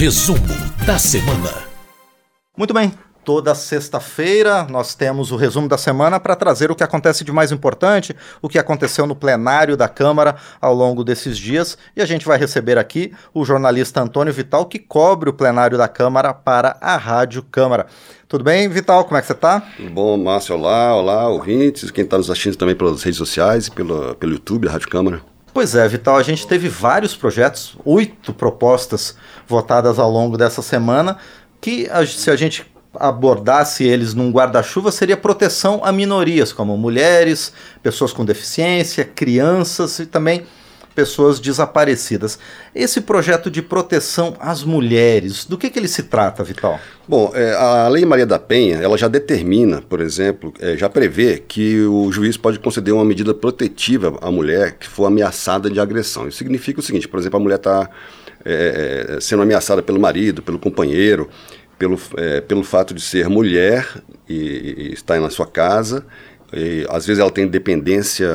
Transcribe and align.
Resumo 0.00 0.38
da 0.86 0.98
semana. 0.98 1.52
Muito 2.56 2.72
bem. 2.72 2.90
Toda 3.22 3.54
sexta-feira 3.54 4.64
nós 4.64 4.94
temos 4.94 5.30
o 5.30 5.36
resumo 5.36 5.68
da 5.68 5.76
semana 5.76 6.18
para 6.18 6.34
trazer 6.34 6.70
o 6.70 6.74
que 6.74 6.82
acontece 6.82 7.22
de 7.22 7.30
mais 7.30 7.52
importante, 7.52 8.16
o 8.40 8.48
que 8.48 8.58
aconteceu 8.58 9.06
no 9.06 9.14
plenário 9.14 9.76
da 9.76 9.88
Câmara 9.88 10.36
ao 10.58 10.74
longo 10.74 11.04
desses 11.04 11.36
dias. 11.36 11.76
E 11.94 12.00
a 12.00 12.06
gente 12.06 12.24
vai 12.24 12.38
receber 12.38 12.78
aqui 12.78 13.12
o 13.34 13.44
jornalista 13.44 14.00
Antônio 14.00 14.32
Vital, 14.32 14.64
que 14.64 14.78
cobre 14.78 15.28
o 15.28 15.34
plenário 15.34 15.76
da 15.76 15.86
Câmara 15.86 16.32
para 16.32 16.78
a 16.80 16.96
Rádio 16.96 17.42
Câmara. 17.42 17.86
Tudo 18.26 18.42
bem, 18.42 18.70
Vital? 18.70 19.04
Como 19.04 19.18
é 19.18 19.20
que 19.20 19.26
você 19.26 19.34
está? 19.34 19.60
Tudo 19.76 19.90
bom, 19.90 20.16
Márcio? 20.16 20.54
Olá, 20.54 20.96
olá, 20.96 21.28
ouvintes, 21.28 21.90
quem 21.90 22.04
está 22.04 22.16
nos 22.16 22.30
assistindo 22.30 22.56
também 22.56 22.74
pelas 22.74 23.02
redes 23.02 23.18
sociais 23.18 23.66
e 23.66 23.70
pelo, 23.70 24.14
pelo 24.14 24.32
YouTube, 24.32 24.66
a 24.66 24.72
Rádio 24.72 24.88
Câmara. 24.88 25.20
Pois 25.52 25.74
é, 25.74 25.86
Vital, 25.88 26.16
a 26.16 26.22
gente 26.22 26.46
teve 26.46 26.68
vários 26.68 27.16
projetos, 27.16 27.76
oito 27.84 28.32
propostas 28.32 29.16
votadas 29.48 29.98
ao 29.98 30.10
longo 30.10 30.36
dessa 30.36 30.62
semana, 30.62 31.16
que 31.60 31.88
se 32.06 32.30
a 32.30 32.36
gente 32.36 32.64
abordasse 32.94 33.84
eles 33.84 34.14
num 34.14 34.30
guarda-chuva 34.30 34.90
seria 34.90 35.16
proteção 35.16 35.80
a 35.84 35.92
minorias, 35.92 36.52
como 36.52 36.76
mulheres, 36.76 37.52
pessoas 37.82 38.12
com 38.12 38.24
deficiência, 38.24 39.04
crianças 39.04 39.98
e 39.98 40.06
também 40.06 40.46
pessoas 40.94 41.40
desaparecidas. 41.40 42.38
Esse 42.74 43.00
projeto 43.00 43.50
de 43.50 43.62
proteção 43.62 44.36
às 44.40 44.62
mulheres, 44.62 45.44
do 45.44 45.56
que, 45.56 45.70
que 45.70 45.78
ele 45.78 45.88
se 45.88 46.04
trata, 46.04 46.42
Vital? 46.44 46.78
Bom, 47.08 47.32
é, 47.34 47.54
a 47.54 47.88
Lei 47.88 48.04
Maria 48.04 48.26
da 48.26 48.38
Penha, 48.38 48.78
ela 48.78 48.96
já 48.96 49.08
determina, 49.08 49.82
por 49.82 50.00
exemplo, 50.00 50.52
é, 50.60 50.76
já 50.76 50.88
prevê 50.88 51.38
que 51.38 51.82
o 51.82 52.10
juiz 52.12 52.36
pode 52.36 52.58
conceder 52.58 52.94
uma 52.94 53.04
medida 53.04 53.34
protetiva 53.34 54.16
à 54.20 54.30
mulher 54.30 54.76
que 54.78 54.88
for 54.88 55.06
ameaçada 55.06 55.70
de 55.70 55.80
agressão. 55.80 56.28
Isso 56.28 56.38
significa 56.38 56.80
o 56.80 56.82
seguinte, 56.82 57.08
por 57.08 57.18
exemplo, 57.18 57.38
a 57.38 57.42
mulher 57.42 57.56
está 57.56 57.88
é, 58.44 59.16
é, 59.16 59.20
sendo 59.20 59.42
ameaçada 59.42 59.82
pelo 59.82 60.00
marido, 60.00 60.42
pelo 60.42 60.58
companheiro, 60.58 61.28
pelo, 61.78 61.98
é, 62.16 62.40
pelo 62.40 62.62
fato 62.62 62.92
de 62.92 63.00
ser 63.00 63.28
mulher 63.28 63.86
e, 64.28 64.34
e 64.34 64.92
estar 64.92 65.18
na 65.20 65.30
sua 65.30 65.46
casa, 65.46 66.06
e, 66.52 66.86
às 66.88 67.06
vezes 67.06 67.20
ela 67.20 67.30
tem 67.30 67.46
dependência 67.46 68.28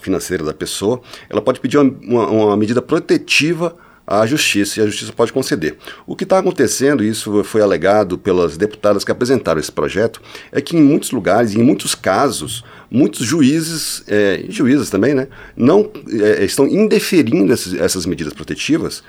financeira 0.00 0.44
da 0.44 0.54
pessoa, 0.54 1.00
ela 1.28 1.42
pode 1.42 1.60
pedir 1.60 1.78
uma, 1.78 1.92
uma, 2.02 2.26
uma 2.28 2.56
medida 2.56 2.80
protetiva 2.80 3.76
à 4.06 4.24
justiça 4.26 4.80
e 4.80 4.82
a 4.82 4.86
justiça 4.86 5.12
pode 5.12 5.32
conceder. 5.32 5.76
O 6.06 6.16
que 6.16 6.24
está 6.24 6.38
acontecendo, 6.38 7.04
e 7.04 7.10
isso 7.10 7.44
foi 7.44 7.60
alegado 7.60 8.16
pelas 8.16 8.56
deputadas 8.56 9.04
que 9.04 9.12
apresentaram 9.12 9.60
esse 9.60 9.70
projeto, 9.70 10.20
é 10.50 10.60
que 10.60 10.76
em 10.76 10.82
muitos 10.82 11.10
lugares, 11.10 11.54
em 11.54 11.62
muitos 11.62 11.94
casos, 11.94 12.64
muitos 12.90 13.26
juízes 13.26 14.02
é, 14.08 14.42
e 14.48 14.50
juízes 14.50 14.88
também, 14.88 15.14
né, 15.14 15.28
não 15.54 15.90
é, 16.10 16.42
estão 16.42 16.66
indeferindo 16.66 17.52
essas, 17.52 18.06
medidas 18.06 18.32
protetivas 18.32 19.02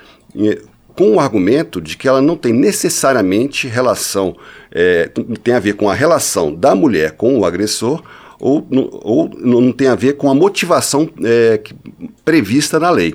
com 0.94 1.14
o 1.14 1.20
argumento 1.20 1.80
de 1.80 1.96
que 1.96 2.06
ela 2.06 2.20
não 2.20 2.36
tem 2.36 2.52
necessariamente 2.52 3.66
relação, 3.66 4.36
é, 4.70 5.10
tem 5.42 5.54
a 5.54 5.58
ver 5.58 5.74
com 5.74 5.88
a 5.88 5.94
relação 5.94 6.54
da 6.54 6.74
mulher 6.74 7.12
com 7.12 7.38
o 7.38 7.44
agressor, 7.46 8.02
ou, 8.40 8.66
ou 9.02 9.30
não 9.38 9.70
tem 9.70 9.88
a 9.88 9.94
ver 9.94 10.14
com 10.14 10.30
a 10.30 10.34
motivação 10.34 11.08
é, 11.22 11.60
prevista 12.24 12.80
na 12.80 12.90
lei. 12.90 13.14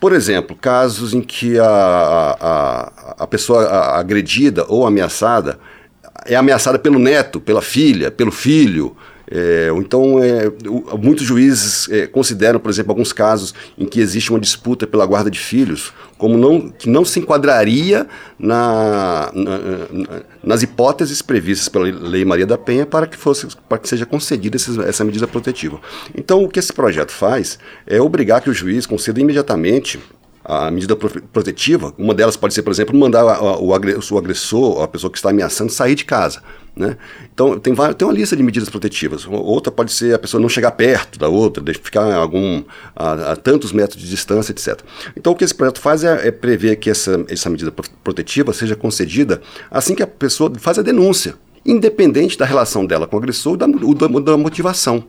Por 0.00 0.12
exemplo, 0.12 0.56
casos 0.56 1.12
em 1.14 1.20
que 1.20 1.58
a, 1.58 1.66
a, 2.40 3.14
a 3.18 3.26
pessoa 3.26 3.64
agredida 3.96 4.64
ou 4.68 4.86
ameaçada 4.86 5.58
é 6.24 6.34
ameaçada 6.36 6.78
pelo 6.78 6.98
neto, 6.98 7.40
pela 7.40 7.62
filha, 7.62 8.10
pelo 8.10 8.32
filho, 8.32 8.96
é, 9.34 9.72
então, 9.76 10.22
é, 10.22 10.52
muitos 10.98 11.24
juízes 11.26 11.88
é, 11.88 12.06
consideram, 12.06 12.60
por 12.60 12.68
exemplo, 12.68 12.92
alguns 12.92 13.14
casos 13.14 13.54
em 13.78 13.86
que 13.86 13.98
existe 13.98 14.28
uma 14.28 14.38
disputa 14.38 14.86
pela 14.86 15.06
guarda 15.06 15.30
de 15.30 15.38
filhos, 15.38 15.90
como 16.18 16.36
não, 16.36 16.68
que 16.68 16.86
não 16.86 17.02
se 17.02 17.18
enquadraria 17.18 18.06
na, 18.38 19.32
na, 19.34 19.60
nas 20.44 20.62
hipóteses 20.62 21.22
previstas 21.22 21.66
pela 21.70 21.86
Lei 21.86 22.26
Maria 22.26 22.44
da 22.44 22.58
Penha 22.58 22.84
para 22.84 23.06
que, 23.06 23.16
fosse, 23.16 23.48
para 23.66 23.78
que 23.78 23.88
seja 23.88 24.04
concedida 24.04 24.56
essa, 24.56 24.82
essa 24.82 25.02
medida 25.02 25.26
protetiva. 25.26 25.80
Então, 26.14 26.44
o 26.44 26.48
que 26.48 26.58
esse 26.58 26.72
projeto 26.72 27.10
faz 27.10 27.58
é 27.86 27.98
obrigar 27.98 28.42
que 28.42 28.50
o 28.50 28.54
juiz 28.54 28.84
conceda 28.84 29.18
imediatamente 29.18 29.98
a 30.44 30.70
medida 30.70 30.96
protetiva, 30.96 31.94
uma 31.96 32.12
delas 32.12 32.36
pode 32.36 32.52
ser, 32.52 32.62
por 32.62 32.72
exemplo, 32.72 32.98
mandar 32.98 33.24
o 33.60 33.72
agressor, 33.74 34.82
a 34.82 34.88
pessoa 34.88 35.10
que 35.10 35.18
está 35.18 35.30
ameaçando, 35.30 35.70
sair 35.70 35.94
de 35.94 36.04
casa. 36.04 36.42
Né? 36.74 36.96
Então, 37.32 37.58
tem, 37.58 37.74
tem 37.74 38.08
uma 38.08 38.14
lista 38.14 38.34
de 38.34 38.42
medidas 38.42 38.68
protetivas. 38.70 39.26
Outra 39.26 39.70
pode 39.70 39.92
ser 39.92 40.14
a 40.14 40.18
pessoa 40.18 40.40
não 40.40 40.48
chegar 40.48 40.72
perto 40.72 41.18
da 41.18 41.28
outra, 41.28 41.62
ficar 41.74 42.12
algum, 42.14 42.64
a, 42.96 43.32
a, 43.32 43.36
tantos 43.36 43.72
metros 43.72 44.00
de 44.02 44.08
distância, 44.08 44.52
etc. 44.52 44.80
Então, 45.16 45.32
o 45.32 45.36
que 45.36 45.44
esse 45.44 45.54
projeto 45.54 45.80
faz 45.80 46.02
é, 46.02 46.28
é 46.28 46.30
prever 46.30 46.76
que 46.76 46.90
essa, 46.90 47.24
essa 47.28 47.50
medida 47.50 47.70
protetiva 48.02 48.52
seja 48.52 48.74
concedida 48.74 49.42
assim 49.70 49.94
que 49.94 50.02
a 50.02 50.06
pessoa 50.06 50.50
faz 50.58 50.78
a 50.78 50.82
denúncia, 50.82 51.34
independente 51.64 52.38
da 52.38 52.44
relação 52.44 52.86
dela 52.86 53.06
com 53.06 53.16
o 53.16 53.18
agressor 53.18 53.52
ou 53.52 53.56
da, 53.56 53.66
da, 53.66 54.20
da 54.20 54.36
motivação 54.36 55.04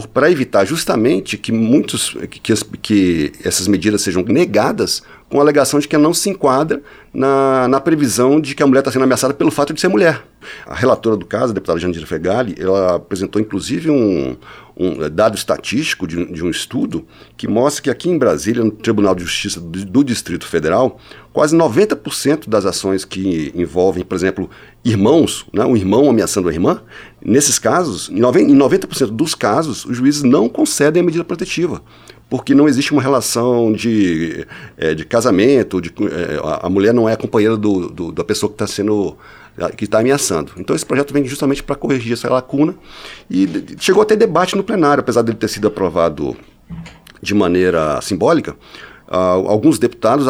para 0.00 0.30
evitar 0.30 0.66
justamente 0.66 1.36
que 1.36 1.52
muitos 1.52 2.16
que, 2.30 2.40
que, 2.40 2.54
que, 2.82 3.32
essas 3.44 3.68
medidas 3.68 4.02
sejam 4.02 4.24
negadas 4.24 5.02
com 5.28 5.38
a 5.38 5.42
alegação 5.42 5.80
de 5.80 5.88
que 5.88 5.96
não 5.96 6.14
se 6.14 6.30
enquadra 6.30 6.82
na, 7.12 7.66
na 7.68 7.80
previsão 7.80 8.40
de 8.40 8.54
que 8.54 8.62
a 8.62 8.66
mulher 8.66 8.80
está 8.80 8.92
sendo 8.92 9.02
ameaçada 9.02 9.34
pelo 9.34 9.50
fato 9.50 9.72
de 9.72 9.80
ser 9.80 9.88
mulher. 9.88 10.22
A 10.66 10.74
relatora 10.74 11.16
do 11.16 11.24
caso, 11.24 11.52
a 11.52 11.54
deputada 11.54 11.78
Jandira 11.78 12.06
Fegali, 12.06 12.54
ela 12.58 12.96
apresentou 12.96 13.40
inclusive 13.40 13.90
um, 13.90 14.36
um 14.76 15.08
dado 15.08 15.36
estatístico 15.36 16.06
de, 16.06 16.24
de, 16.32 16.44
um 16.44 16.50
estudo 16.50 17.06
que 17.36 17.48
mostra 17.48 17.84
que 17.84 17.90
aqui 17.90 18.10
em 18.10 18.18
Brasília, 18.18 18.62
no 18.62 18.70
Tribunal 18.70 19.14
de 19.14 19.22
Justiça 19.24 19.60
do, 19.60 19.84
do 19.84 20.04
Distrito 20.04 20.46
Federal, 20.46 20.98
quase 21.32 21.56
90% 21.56 22.48
das 22.48 22.66
ações 22.66 23.04
que 23.04 23.52
envolvem, 23.54 24.04
por 24.04 24.14
exemplo, 24.14 24.50
irmãos, 24.84 25.46
né, 25.52 25.64
um 25.64 25.76
irmão 25.76 26.10
ameaçando 26.10 26.48
a 26.48 26.52
irmã, 26.52 26.82
nesses 27.24 27.58
casos, 27.58 28.10
em 28.10 28.20
90% 28.20 29.06
dos 29.06 29.34
casos, 29.34 29.86
os 29.86 29.96
juízes 29.96 30.22
não 30.22 30.48
concedem 30.48 31.00
a 31.00 31.04
medida 31.04 31.24
protetiva 31.24 31.80
porque 32.34 32.52
não 32.52 32.66
existe 32.66 32.90
uma 32.90 33.00
relação 33.00 33.72
de, 33.72 34.44
é, 34.76 34.92
de 34.92 35.04
casamento, 35.04 35.80
de, 35.80 35.90
é, 35.90 36.40
a 36.62 36.68
mulher 36.68 36.92
não 36.92 37.08
é 37.08 37.14
companheira 37.14 37.56
do, 37.56 37.88
do 37.88 38.10
da 38.10 38.24
pessoa 38.24 38.50
que 38.50 38.56
está 38.56 38.66
sendo 38.66 39.16
que 39.76 39.84
está 39.84 40.00
ameaçando. 40.00 40.50
Então 40.56 40.74
esse 40.74 40.84
projeto 40.84 41.14
vem 41.14 41.24
justamente 41.24 41.62
para 41.62 41.76
corrigir 41.76 42.14
essa 42.14 42.28
lacuna 42.28 42.74
e 43.30 43.48
chegou 43.78 44.02
a 44.02 44.04
ter 44.04 44.16
debate 44.16 44.56
no 44.56 44.64
plenário, 44.64 45.00
apesar 45.00 45.22
dele 45.22 45.38
ter 45.38 45.46
sido 45.46 45.68
aprovado 45.68 46.36
de 47.22 47.32
maneira 47.36 48.00
simbólica. 48.02 48.56
Uh, 49.06 49.46
alguns 49.46 49.78
deputados 49.78 50.26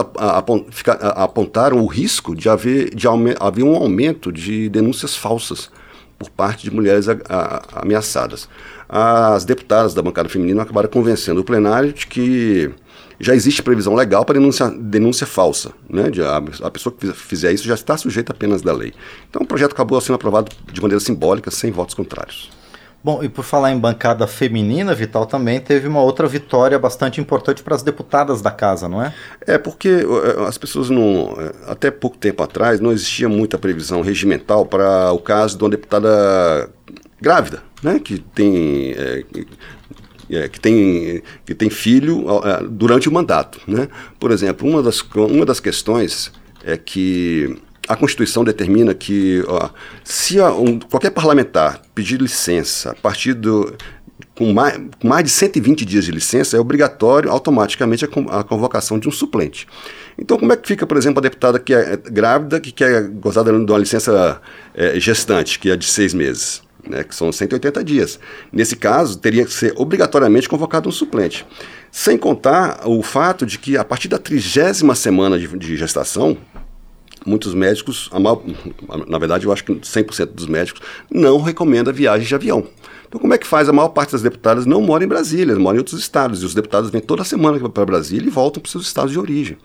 apontaram 1.17 1.81
o 1.81 1.87
risco 1.87 2.37
de 2.37 2.51
haver, 2.51 2.95
de 2.95 3.07
haver 3.41 3.65
um 3.65 3.75
aumento 3.75 4.31
de 4.31 4.69
denúncias 4.69 5.17
falsas 5.17 5.71
por 6.19 6.31
parte 6.31 6.65
de 6.65 6.71
mulheres 6.75 7.07
ameaçadas 7.75 8.49
as 8.89 9.45
deputadas 9.45 9.95
da 9.95 10.03
bancada 10.03 10.29
feminina 10.29 10.63
acabaram 10.63 10.89
convencendo 10.89 11.41
o 11.41 11.45
plenário 11.45 11.93
de 11.93 12.07
que 12.07 12.71
já 13.19 13.35
existe 13.35 13.63
previsão 13.63 13.95
legal 13.95 14.25
para 14.25 14.35
denúncia, 14.39 14.69
denúncia 14.71 15.27
falsa. 15.27 15.73
Né? 15.89 16.11
De 16.11 16.23
a, 16.23 16.37
a, 16.63 16.71
pessoa 16.71 16.95
que 16.97 17.13
fizer 17.13 17.53
isso 17.53 17.65
já 17.67 17.75
está 17.75 17.97
sujeita 17.97 18.33
apenas 18.33 18.63
da 18.63 18.73
lei. 18.73 18.93
Então 19.29 19.43
o 19.43 19.47
projeto 19.47 19.73
acabou 19.73 20.01
sendo 20.01 20.17
aprovado 20.17 20.51
de 20.73 20.81
maneira 20.81 21.01
simbólica, 21.01 21.51
sem 21.51 21.71
votos 21.71 21.95
contrários. 21.95 22.51
Bom, 23.05 23.23
e 23.23 23.29
por 23.29 23.45
falar 23.45 23.71
em 23.71 23.79
bancada 23.79 24.27
feminina, 24.27 24.95
Vital, 24.95 25.27
também 25.27 25.61
teve 25.61 25.87
uma 25.87 26.01
outra 26.01 26.27
vitória 26.27 26.79
bastante 26.79 27.21
importante 27.21 27.63
para 27.63 27.75
as 27.75 27.83
deputadas 27.83 28.41
da 28.41 28.51
casa, 28.51 28.89
não 28.89 29.03
é? 29.03 29.13
É, 29.47 29.59
porque 29.59 29.89
eh, 29.91 30.49
as 30.49 30.57
pessoas 30.57 30.89
não. 30.89 31.37
Eh, 31.39 31.53
até 31.67 31.91
pouco 31.91 32.17
tempo 32.17 32.43
atrás 32.43 32.81
não 32.81 32.91
existia 32.91 33.29
muita 33.29 33.59
previsão 33.59 34.01
regimental 34.01 34.65
para 34.65 35.13
o 35.13 35.19
caso 35.19 35.59
de 35.59 35.65
uma 35.65 35.69
deputada 35.69 36.71
grávida, 37.21 37.63
né, 37.83 38.01
que 38.03 38.19
tem 38.19 38.95
é, 38.97 39.25
é, 40.31 40.49
que 40.49 40.59
tem 40.59 41.23
que 41.45 41.55
tem 41.55 41.69
filho 41.69 42.25
é, 42.43 42.65
durante 42.67 43.07
o 43.07 43.13
mandato, 43.13 43.61
né? 43.67 43.87
Por 44.19 44.31
exemplo, 44.31 44.67
uma 44.67 44.83
das 44.83 45.03
uma 45.03 45.45
das 45.45 45.61
questões 45.61 46.33
é 46.65 46.79
que 46.79 47.55
a 47.89 47.97
Constituição 47.97 48.45
determina 48.45 48.95
que 48.95 49.43
ó, 49.47 49.71
se 50.03 50.41
um, 50.41 50.79
qualquer 50.79 51.11
parlamentar 51.11 51.83
pedir 51.95 52.21
licença 52.21 52.93
a 52.93 52.95
partir 52.95 53.35
do 53.35 53.75
com 54.37 54.53
mais, 54.53 54.81
com 55.01 55.09
mais 55.09 55.25
de 55.25 55.31
120 55.31 55.85
dias 55.85 56.05
de 56.05 56.11
licença, 56.11 56.57
é 56.57 56.61
obrigatório 56.61 57.31
automaticamente 57.31 58.05
a, 58.05 58.41
a, 58.41 58.45
convocação 58.45 58.99
de 58.99 59.09
um 59.09 59.13
suplente. 59.13 59.67
Então, 60.19 60.39
como 60.39 60.53
é 60.53 60.57
que 60.57 60.67
fica, 60.67 60.87
por 60.87 60.97
exemplo, 60.97 61.21
a 61.21 61.23
deputada 61.23 61.59
que 61.59 61.73
é 61.73 61.97
grávida, 61.97 62.61
que 62.61 62.73
quer 62.73 63.09
gozar 63.09 63.45
de 63.45 63.51
uma 63.51 63.79
licença 63.79 64.41
é, 64.75 64.99
gestante, 64.99 65.59
que 65.59 65.71
é 65.71 65.77
de 65.77 65.87
seis 65.87 66.13
meses? 66.13 66.65
né, 66.89 67.03
que 67.03 67.15
são 67.15 67.33
180 67.33 67.83
dias. 67.83 68.19
Nesse 68.53 68.77
caso, 68.77 69.19
teria 69.19 69.45
que 69.45 69.53
ser 69.53 69.73
obrigatoriamente 69.77 70.49
convocado 70.49 70.89
um 70.89 70.93
suplente. 70.93 71.47
Sem 71.91 72.19
contar 72.19 72.81
o 72.85 73.03
fato 73.03 73.47
de 73.47 73.59
que, 73.59 73.77
a 73.77 73.85
partir 73.85 74.09
da 74.09 74.19
trigésima 74.19 74.95
semana 74.95 75.39
de, 75.39 75.47
de 75.57 75.77
gestação, 75.77 76.37
muitos 77.25 77.55
médicos, 77.55 78.11
maior, 78.13 78.43
na 79.07 79.19
verdade 79.19 79.47
eu 79.47 79.53
acho 79.53 79.65
que 79.65 79.73
100% 79.73 80.27
dos 80.27 80.47
médicos, 80.47 80.81
não 81.11 81.41
recomenda 81.41 81.93
viagens 81.93 82.29
de 82.29 82.35
avião. 82.35 82.67
Então 83.09 83.21
como 83.21 83.33
é 83.33 83.39
que 83.39 83.47
faz? 83.47 83.69
A 83.69 83.73
maior 83.73 83.89
parte 83.89 84.13
das 84.13 84.23
deputadas 84.23 84.67
não 84.67 84.81
mora 84.81 85.05
em 85.05 85.09
Brasília, 85.09 85.55
mora 85.57 85.77
em 85.77 85.79
outros 85.79 86.01
estados, 86.01 86.43
e 86.43 86.47
os 86.47 86.55
deputados 86.55 86.91
vêm 86.91 87.01
toda 87.01 87.25
semana 87.25 87.69
para 87.69 87.87
Brasília 87.87 88.27
e 88.27 88.31
voltam 88.31 88.61
para 88.61 88.69
os 88.69 88.73
seus 88.73 88.87
estados 88.87 89.13
de 89.13 89.19
origem. 89.19 89.57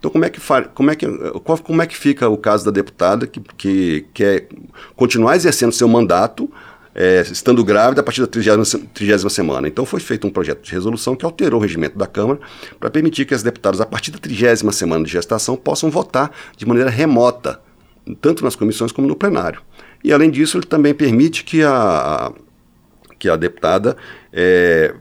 Então, 0.00 0.10
como 0.10 0.24
é 0.24 0.30
que, 0.30 0.40
como 0.74 0.90
é 0.90 0.96
que, 0.96 1.06
qual, 1.44 1.58
como 1.58 1.82
é 1.82 1.86
que 1.86 1.94
fica 1.94 2.26
o 2.26 2.36
caso 2.38 2.64
da 2.64 2.70
deputada 2.70 3.26
que, 3.26 3.38
que 3.58 4.06
quer 4.14 4.48
continuar 4.96 5.36
exercendo 5.36 5.72
seu 5.72 5.86
mandato, 5.86 6.50
é, 6.94 7.22
estando 7.22 7.64
grávida 7.64 8.00
a 8.00 8.04
partir 8.04 8.20
da 8.20 8.26
trigésima 8.26 9.30
semana. 9.30 9.68
Então 9.68 9.84
foi 9.84 10.00
feito 10.00 10.26
um 10.26 10.30
projeto 10.30 10.62
de 10.62 10.72
resolução 10.72 11.14
que 11.14 11.24
alterou 11.24 11.60
o 11.60 11.62
regimento 11.62 11.96
da 11.96 12.06
Câmara 12.06 12.40
para 12.78 12.90
permitir 12.90 13.24
que 13.24 13.34
as 13.34 13.42
deputadas, 13.42 13.80
a 13.80 13.86
partir 13.86 14.10
da 14.10 14.18
trigésima 14.18 14.72
semana 14.72 15.04
de 15.04 15.10
gestação, 15.10 15.56
possam 15.56 15.90
votar 15.90 16.30
de 16.56 16.66
maneira 16.66 16.90
remota, 16.90 17.60
tanto 18.20 18.44
nas 18.44 18.56
comissões 18.56 18.92
como 18.92 19.06
no 19.06 19.16
plenário. 19.16 19.62
E 20.02 20.12
além 20.12 20.30
disso, 20.30 20.56
ele 20.56 20.66
também 20.66 20.94
permite 20.94 21.44
que 21.44 21.62
a, 21.62 22.32
que 23.18 23.28
a 23.28 23.36
deputada 23.36 23.96
é, 24.32 24.94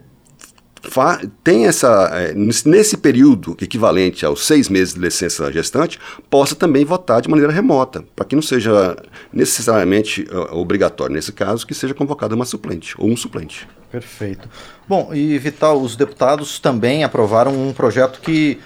tem 1.43 1.67
essa, 1.67 2.09
é, 2.13 2.33
nesse 2.33 2.97
período 2.97 3.55
equivalente 3.61 4.25
aos 4.25 4.45
seis 4.45 4.69
meses 4.69 4.93
de 4.93 4.99
licença 4.99 5.51
gestante, 5.51 5.99
possa 6.29 6.55
também 6.55 6.83
votar 6.83 7.21
de 7.21 7.29
maneira 7.29 7.51
remota, 7.51 8.03
para 8.15 8.25
que 8.25 8.35
não 8.35 8.41
seja 8.41 8.97
necessariamente 9.31 10.27
uh, 10.31 10.57
obrigatório, 10.57 11.13
nesse 11.13 11.31
caso, 11.31 11.65
que 11.65 11.73
seja 11.73 11.93
convocada 11.93 12.35
uma 12.35 12.45
suplente 12.45 12.95
ou 12.97 13.09
um 13.09 13.17
suplente. 13.17 13.67
Perfeito. 13.91 14.47
Bom, 14.87 15.13
e 15.13 15.37
Vital, 15.37 15.81
os 15.81 15.95
deputados 15.95 16.59
também 16.59 17.03
aprovaram 17.03 17.51
um 17.51 17.73
projeto 17.73 18.19
que 18.21 18.59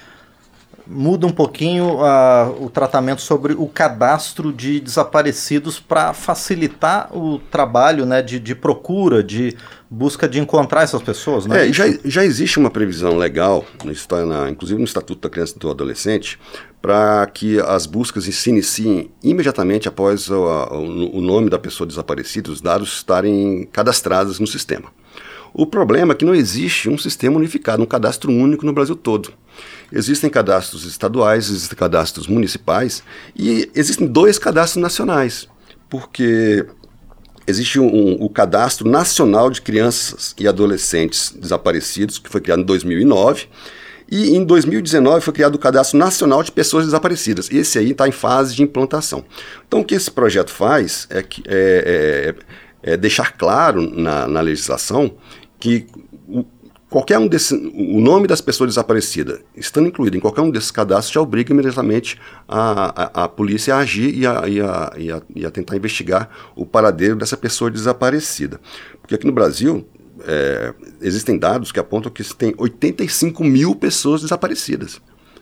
muda 0.86 1.26
um 1.26 1.32
pouquinho 1.32 1.96
uh, 1.96 2.64
o 2.64 2.68
tratamento 2.68 3.22
sobre 3.22 3.54
o 3.54 3.66
cadastro 3.66 4.52
de 4.52 4.80
desaparecidos 4.80 5.80
para 5.80 6.12
facilitar 6.12 7.16
o 7.16 7.38
trabalho 7.38 8.04
né, 8.04 8.20
de, 8.20 8.38
de, 8.38 8.54
procura, 8.54 9.22
de 9.22 9.56
busca 9.88 10.28
de 10.28 10.38
encontrar 10.38 10.82
essas 10.82 11.02
pessoas. 11.02 11.46
Né? 11.46 11.68
É, 11.68 11.72
já, 11.72 11.84
já 12.04 12.24
existe 12.24 12.58
uma 12.58 12.70
previsão 12.70 13.16
legal, 13.16 13.64
está 13.86 14.26
na, 14.26 14.50
inclusive 14.50 14.78
no 14.78 14.84
Estatuto 14.84 15.22
da 15.22 15.30
Criança 15.30 15.54
e 15.56 15.58
do 15.58 15.70
Adolescente, 15.70 16.38
para 16.82 17.26
que 17.26 17.58
as 17.60 17.86
buscas 17.86 18.24
se 18.24 18.50
iniciem 18.50 19.10
imediatamente 19.22 19.88
após 19.88 20.28
o, 20.28 20.44
o, 20.44 21.18
o 21.18 21.20
nome 21.22 21.48
da 21.48 21.58
pessoa 21.58 21.86
desaparecida, 21.86 22.50
os 22.50 22.60
dados 22.60 22.96
estarem 22.96 23.66
cadastrados 23.72 24.38
no 24.38 24.46
sistema. 24.46 24.92
O 25.54 25.66
problema 25.66 26.12
é 26.12 26.16
que 26.16 26.24
não 26.24 26.34
existe 26.34 26.90
um 26.90 26.98
sistema 26.98 27.36
unificado, 27.36 27.82
um 27.82 27.86
cadastro 27.86 28.30
único 28.30 28.66
no 28.66 28.72
Brasil 28.72 28.96
todo. 28.96 29.32
Existem 29.92 30.30
cadastros 30.30 30.84
estaduais, 30.84 31.50
existem 31.50 31.76
cadastros 31.76 32.26
municipais 32.26 33.02
e 33.36 33.70
existem 33.74 34.06
dois 34.06 34.38
cadastros 34.38 34.82
nacionais, 34.82 35.48
porque 35.88 36.66
existe 37.46 37.78
um, 37.78 37.86
um, 37.86 38.16
o 38.20 38.28
Cadastro 38.28 38.88
Nacional 38.88 39.50
de 39.50 39.60
Crianças 39.60 40.34
e 40.38 40.48
Adolescentes 40.48 41.34
Desaparecidos, 41.38 42.18
que 42.18 42.30
foi 42.30 42.40
criado 42.40 42.60
em 42.60 42.64
2009, 42.64 43.48
e 44.10 44.36
em 44.36 44.44
2019 44.44 45.20
foi 45.22 45.32
criado 45.32 45.54
o 45.54 45.58
Cadastro 45.58 45.98
Nacional 45.98 46.42
de 46.42 46.52
Pessoas 46.52 46.84
Desaparecidas. 46.84 47.50
Esse 47.50 47.78
aí 47.78 47.90
está 47.90 48.06
em 48.06 48.12
fase 48.12 48.54
de 48.54 48.62
implantação. 48.62 49.24
Então, 49.66 49.80
o 49.80 49.84
que 49.84 49.94
esse 49.94 50.10
projeto 50.10 50.50
faz 50.50 51.06
é, 51.10 51.22
que, 51.22 51.42
é, 51.46 52.34
é, 52.84 52.92
é 52.92 52.96
deixar 52.96 53.32
claro 53.32 53.90
na, 53.90 54.28
na 54.28 54.40
legislação 54.40 55.14
que 55.58 55.86
qualquer 56.94 57.18
um 57.18 57.26
desses, 57.26 57.50
o 57.50 58.00
nome 58.00 58.28
das 58.28 58.40
pessoas 58.40 58.70
desaparecidas, 58.70 59.40
estando 59.56 59.88
incluído 59.88 60.16
em 60.16 60.20
qualquer 60.20 60.42
um 60.42 60.50
desses 60.50 60.70
cadastros, 60.70 61.12
já 61.12 61.20
obriga 61.20 61.52
imediatamente 61.52 62.20
a, 62.46 63.22
a, 63.22 63.24
a 63.24 63.28
polícia 63.28 63.74
a 63.74 63.78
agir 63.78 64.16
e 64.16 64.24
a, 64.24 64.46
e, 64.46 64.60
a, 64.60 64.92
e, 64.96 65.10
a, 65.10 65.22
e 65.34 65.44
a 65.44 65.50
tentar 65.50 65.76
investigar 65.76 66.30
o 66.54 66.64
paradeiro 66.64 67.16
dessa 67.16 67.36
pessoa 67.36 67.68
desaparecida. 67.68 68.60
Porque 69.00 69.16
aqui 69.16 69.26
no 69.26 69.32
Brasil, 69.32 69.84
é, 70.24 70.72
existem 71.00 71.36
dados 71.36 71.72
que 71.72 71.80
apontam 71.80 72.12
que 72.12 72.22
tem 72.32 72.54
85 72.56 73.42
mil 73.42 73.74
pessoas 73.74 74.22
desaparecidas. 74.22 75.00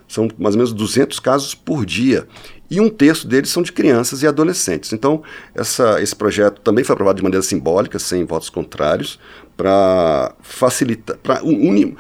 São 0.09 0.29
mais 0.39 0.55
ou 0.55 0.59
menos 0.59 0.73
200 0.73 1.21
casos 1.21 1.55
por 1.55 1.85
dia. 1.85 2.27
E 2.73 2.81
um 2.81 2.89
terço 2.89 3.29
deles 3.29 3.51
são 3.51 3.63
de 3.63 3.71
crianças 3.71 4.23
e 4.23 4.27
adolescentes. 4.27 4.95
Então, 4.95 5.23
essa, 5.55 6.01
esse 6.01 6.17
projeto 6.17 6.59
também 6.63 6.83
foi 6.83 6.95
aprovado 6.95 7.19
de 7.19 7.23
maneira 7.23 7.43
simbólica, 7.43 7.99
sem 7.99 8.25
votos 8.25 8.49
contrários, 8.49 9.21
para 9.55 10.35
facilitar, 10.41 11.19
para 11.19 11.45
uni, 11.45 11.95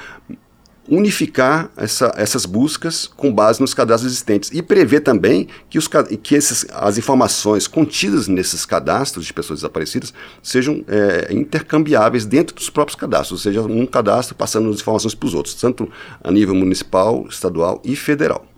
unificar 0.89 1.71
essa, 1.77 2.11
essas 2.17 2.47
buscas 2.47 3.07
com 3.07 3.31
base 3.31 3.61
nos 3.61 3.75
cadastros 3.75 4.11
existentes 4.11 4.51
e 4.51 4.63
prever 4.63 5.01
também 5.01 5.47
que, 5.69 5.77
os, 5.77 5.87
que 6.23 6.35
esses, 6.35 6.65
as 6.73 6.97
informações 6.97 7.67
contidas 7.67 8.27
nesses 8.27 8.65
cadastros 8.65 9.27
de 9.27 9.33
pessoas 9.35 9.59
desaparecidas 9.59 10.15
sejam 10.43 10.83
é, 10.89 11.35
intercambiáveis 11.35 12.25
dentro 12.25 12.57
dos 12.57 12.71
próprios 12.71 12.99
cadastros, 12.99 13.33
ou 13.33 13.39
seja, 13.39 13.61
um 13.61 13.85
cadastro 13.85 14.35
passando 14.35 14.71
as 14.71 14.81
informações 14.81 15.15
para 15.15 15.27
os 15.27 15.35
outros, 15.35 15.55
tanto 15.55 15.87
a 16.25 16.31
nível 16.31 16.55
municipal, 16.55 17.27
estadual 17.29 17.83
e 17.85 17.95
federal. 17.95 18.52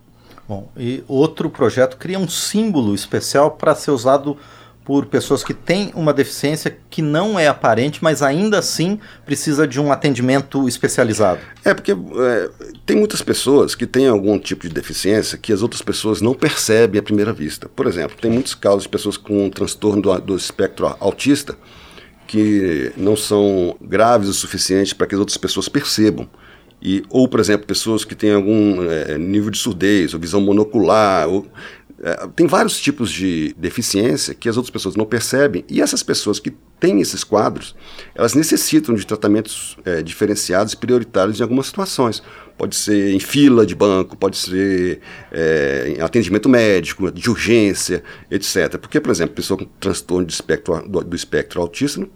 Bom, 0.47 0.69
e 0.77 1.03
outro 1.07 1.49
projeto 1.49 1.97
cria 1.97 2.19
um 2.19 2.27
símbolo 2.27 2.93
especial 2.93 3.51
para 3.51 3.73
ser 3.73 3.91
usado 3.91 4.37
por 4.85 5.07
pessoas 5.07 5.43
que 5.43 5.53
têm 5.53 5.91
uma 5.95 6.13
deficiência 6.13 6.77
que 6.91 7.01
não 7.01 7.39
é 7.39 7.47
aparente, 7.47 8.03
mas 8.03 8.21
ainda 8.21 8.59
assim 8.59 8.99
precisa 9.25 9.67
de 9.67 9.81
um 9.81 9.91
atendimento 9.91 10.67
especializado. 10.67 11.39
É, 11.63 11.73
porque 11.73 11.91
é, 11.91 12.49
tem 12.85 12.95
muitas 12.95 13.23
pessoas 13.23 13.73
que 13.73 13.87
têm 13.87 14.07
algum 14.07 14.37
tipo 14.37 14.67
de 14.67 14.73
deficiência 14.73 15.39
que 15.39 15.51
as 15.51 15.63
outras 15.63 15.81
pessoas 15.81 16.21
não 16.21 16.35
percebem 16.35 16.99
à 16.99 17.03
primeira 17.03 17.33
vista. 17.33 17.67
Por 17.67 17.87
exemplo, 17.87 18.15
tem 18.21 18.29
muitos 18.29 18.53
casos 18.53 18.83
de 18.83 18.89
pessoas 18.89 19.17
com 19.17 19.47
um 19.47 19.49
transtorno 19.49 20.03
do, 20.03 20.21
do 20.21 20.37
espectro 20.37 20.95
autista 20.99 21.57
que 22.27 22.91
não 22.95 23.15
são 23.15 23.75
graves 23.81 24.29
o 24.29 24.33
suficiente 24.33 24.93
para 24.93 25.07
que 25.07 25.15
as 25.15 25.19
outras 25.19 25.37
pessoas 25.37 25.67
percebam. 25.67 26.29
E, 26.87 27.03
ou, 27.09 27.27
por 27.27 27.39
exemplo, 27.39 27.65
pessoas 27.65 28.05
que 28.05 28.13
têm 28.13 28.31
algum 28.31 28.83
é, 28.83 29.17
nível 29.17 29.49
de 29.49 29.57
surdez, 29.57 30.13
ou 30.13 30.19
visão 30.19 30.39
monocular, 30.39 31.27
ou, 31.27 31.47
é, 31.99 32.27
tem 32.35 32.45
vários 32.45 32.79
tipos 32.79 33.11
de 33.11 33.55
deficiência 33.57 34.35
que 34.35 34.47
as 34.47 34.55
outras 34.55 34.69
pessoas 34.69 34.95
não 34.95 35.03
percebem, 35.03 35.65
e 35.67 35.81
essas 35.81 36.03
pessoas 36.03 36.39
que 36.39 36.53
têm 36.79 37.01
esses 37.01 37.23
quadros, 37.23 37.75
elas 38.13 38.35
necessitam 38.35 38.93
de 38.93 39.03
tratamentos 39.03 39.75
é, 39.83 40.03
diferenciados 40.03 40.73
e 40.73 40.77
prioritários 40.77 41.39
em 41.39 41.41
algumas 41.41 41.65
situações 41.65 42.21
pode 42.57 42.75
ser 42.75 43.13
em 43.13 43.19
fila 43.19 43.65
de 43.65 43.75
banco, 43.75 44.15
pode 44.15 44.37
ser 44.37 45.01
é, 45.31 45.95
em 45.97 46.01
atendimento 46.01 46.47
médico, 46.47 47.11
de 47.11 47.29
urgência, 47.29 48.03
etc. 48.31 48.77
Porque, 48.77 48.99
por 48.99 49.11
exemplo, 49.11 49.35
pessoa 49.35 49.57
com 49.57 49.65
transtorno 49.79 50.27
espectro, 50.27 50.87
do, 50.87 51.03
do 51.03 51.15
espectro 51.15 51.61
autista, 51.61 52.07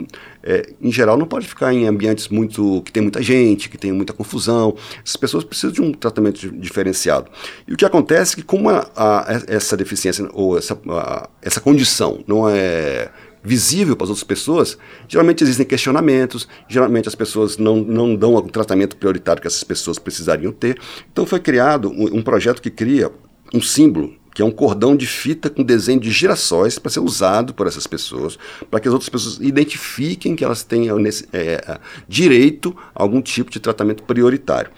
é, 0.42 0.74
em 0.82 0.92
geral, 0.92 1.18
não 1.18 1.26
pode 1.26 1.48
ficar 1.48 1.74
em 1.74 1.88
ambientes 1.88 2.30
muito 2.30 2.82
que 2.84 2.92
tem 2.92 3.04
muita 3.04 3.22
gente, 3.22 3.70
que 3.70 3.78
tem 3.78 3.92
muita 3.92 4.14
confusão. 4.14 4.76
Essas 5.04 5.18
pessoas 5.18 5.44
precisam 5.44 5.72
de 5.72 5.82
um 5.82 5.92
tratamento 5.92 6.50
diferenciado. 6.52 7.30
E 7.68 7.74
o 7.74 7.78
que 7.78 7.86
acontece 7.86 8.34
é 8.34 8.36
que, 8.38 8.44
como 8.44 8.70
a, 8.70 8.90
a, 8.96 9.42
essa 9.48 9.76
deficiência 9.76 10.30
ou 10.34 10.58
essa, 10.58 10.80
a, 10.90 11.30
essa 11.42 11.60
condição 11.60 12.24
não 12.28 12.50
é 12.50 13.10
visível 13.44 13.96
para 13.96 14.06
as 14.06 14.10
outras 14.10 14.24
pessoas, 14.24 14.78
geralmente 15.08 15.44
existem 15.44 15.66
questionamentos, 15.66 16.48
geralmente 16.68 17.08
as 17.08 17.16
pessoas 17.16 17.58
não, 17.58 17.78
não 17.78 18.16
dão 18.16 18.36
o 18.36 18.42
tratamento 18.44 18.98
prioritário 18.98 19.42
que 19.42 19.48
essas 19.48 19.64
pessoas 19.64 19.98
precisariam 19.98 20.52
ter. 20.52 20.78
Então 21.12 21.26
foi 21.26 21.40
criado 21.40 21.90
um, 21.90 22.18
um 22.18 22.22
projeto 22.22 22.62
que 22.62 22.70
cria 22.70 23.12
um 23.54 23.62
símbolo 23.62 24.20
que 24.34 24.42
é 24.42 24.46
um 24.46 24.52
cordão 24.52 24.96
de 24.96 25.06
fita 25.06 25.50
com 25.50 25.64
desenho 25.64 26.00
de 26.00 26.12
girassóis 26.12 26.80
para 26.80 26.90
ser 26.90 27.02
usado 27.02 27.54
por 27.54 27.68
essas 27.68 27.86
pessoas, 27.86 28.40
para 28.72 28.80
que 28.80 28.88
as 28.88 28.94
outras 28.94 29.10
pessoas 29.10 29.38
identifiquem 29.42 30.34
que 30.34 30.46
elas 30.46 30.64
tenham 30.64 30.98
nesse, 30.98 31.28
é, 31.34 31.62
é 31.66 31.80
direito 32.08 32.74
a 32.96 33.04
algum 33.04 33.22
tipo 33.22 33.52
de 33.52 33.60
tratamento 33.60 34.04
prioritário. 34.04 34.72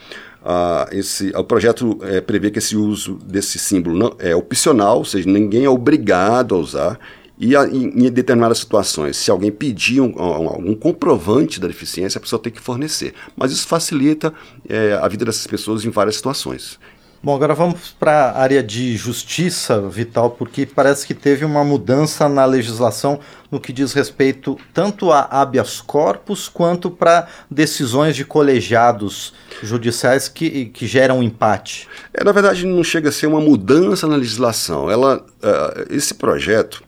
Ah, 0.44 0.90
esse, 0.92 1.32
o 1.36 1.44
projeto 1.44 2.00
é, 2.02 2.20
prevê 2.20 2.50
que 2.50 2.58
esse 2.58 2.76
uso 2.76 3.20
desse 3.24 3.60
símbolo 3.60 3.96
não, 3.96 4.16
é 4.18 4.36
opcional, 4.36 4.98
ou 4.98 5.06
seja, 5.06 5.30
ninguém 5.30 5.66
é 5.66 5.70
obrigado 5.70 6.56
a 6.56 6.58
usar, 6.58 7.00
e 7.38 7.56
a, 7.56 7.66
em, 7.66 8.06
em, 8.06 8.12
determinadas 8.12 8.60
situações, 8.60 9.18
se 9.18 9.32
alguém 9.32 9.52
pedir 9.52 10.00
um, 10.02 10.14
um, 10.16 10.50
algum 10.50 10.76
comprovante 10.76 11.60
da 11.60 11.68
deficiência, 11.68 12.20
a 12.20 12.22
pessoa 12.22 12.42
tem 12.42 12.52
que 12.52 12.62
fornecer. 12.62 13.14
Mas 13.36 13.52
isso 13.52 13.68
facilita 13.68 14.34
é, 14.70 14.94
a 15.02 15.08
vida 15.08 15.26
dessas 15.26 15.48
pessoas 15.48 15.84
em 15.84 15.90
várias 15.90 16.16
situações. 16.16 16.80
Bom, 17.24 17.36
agora 17.36 17.54
vamos 17.54 17.96
para 18.00 18.32
a 18.32 18.42
área 18.42 18.64
de 18.64 18.98
justiça, 18.98 19.80
Vital, 19.80 20.32
porque 20.32 20.66
parece 20.66 21.06
que 21.06 21.14
teve 21.14 21.46
uma 21.46 21.64
mudança 21.64 22.28
na 22.28 22.46
legislação 22.46 23.20
no 23.52 23.60
que 23.60 23.72
diz 23.72 23.94
respeito 23.94 24.58
tanto 24.74 25.12
a 25.12 25.28
habeas 25.30 25.80
corpus 25.80 26.50
quanto 26.50 26.90
para 26.90 27.28
decisões 27.50 28.16
de 28.16 28.26
colegiados 28.26 29.36
judiciais 29.62 30.28
que, 30.28 30.66
que 30.66 30.88
geram 30.88 31.22
empate. 31.22 31.88
É, 32.12 32.24
na 32.24 32.32
verdade, 32.32 32.66
não 32.66 32.84
chega 32.84 33.10
a 33.10 33.12
ser 33.12 33.28
uma 33.28 33.40
mudança 33.40 34.08
na 34.08 34.16
legislação. 34.16 34.90
Ela, 34.90 35.18
uh, 35.18 35.96
esse 35.96 36.16
projeto 36.16 36.82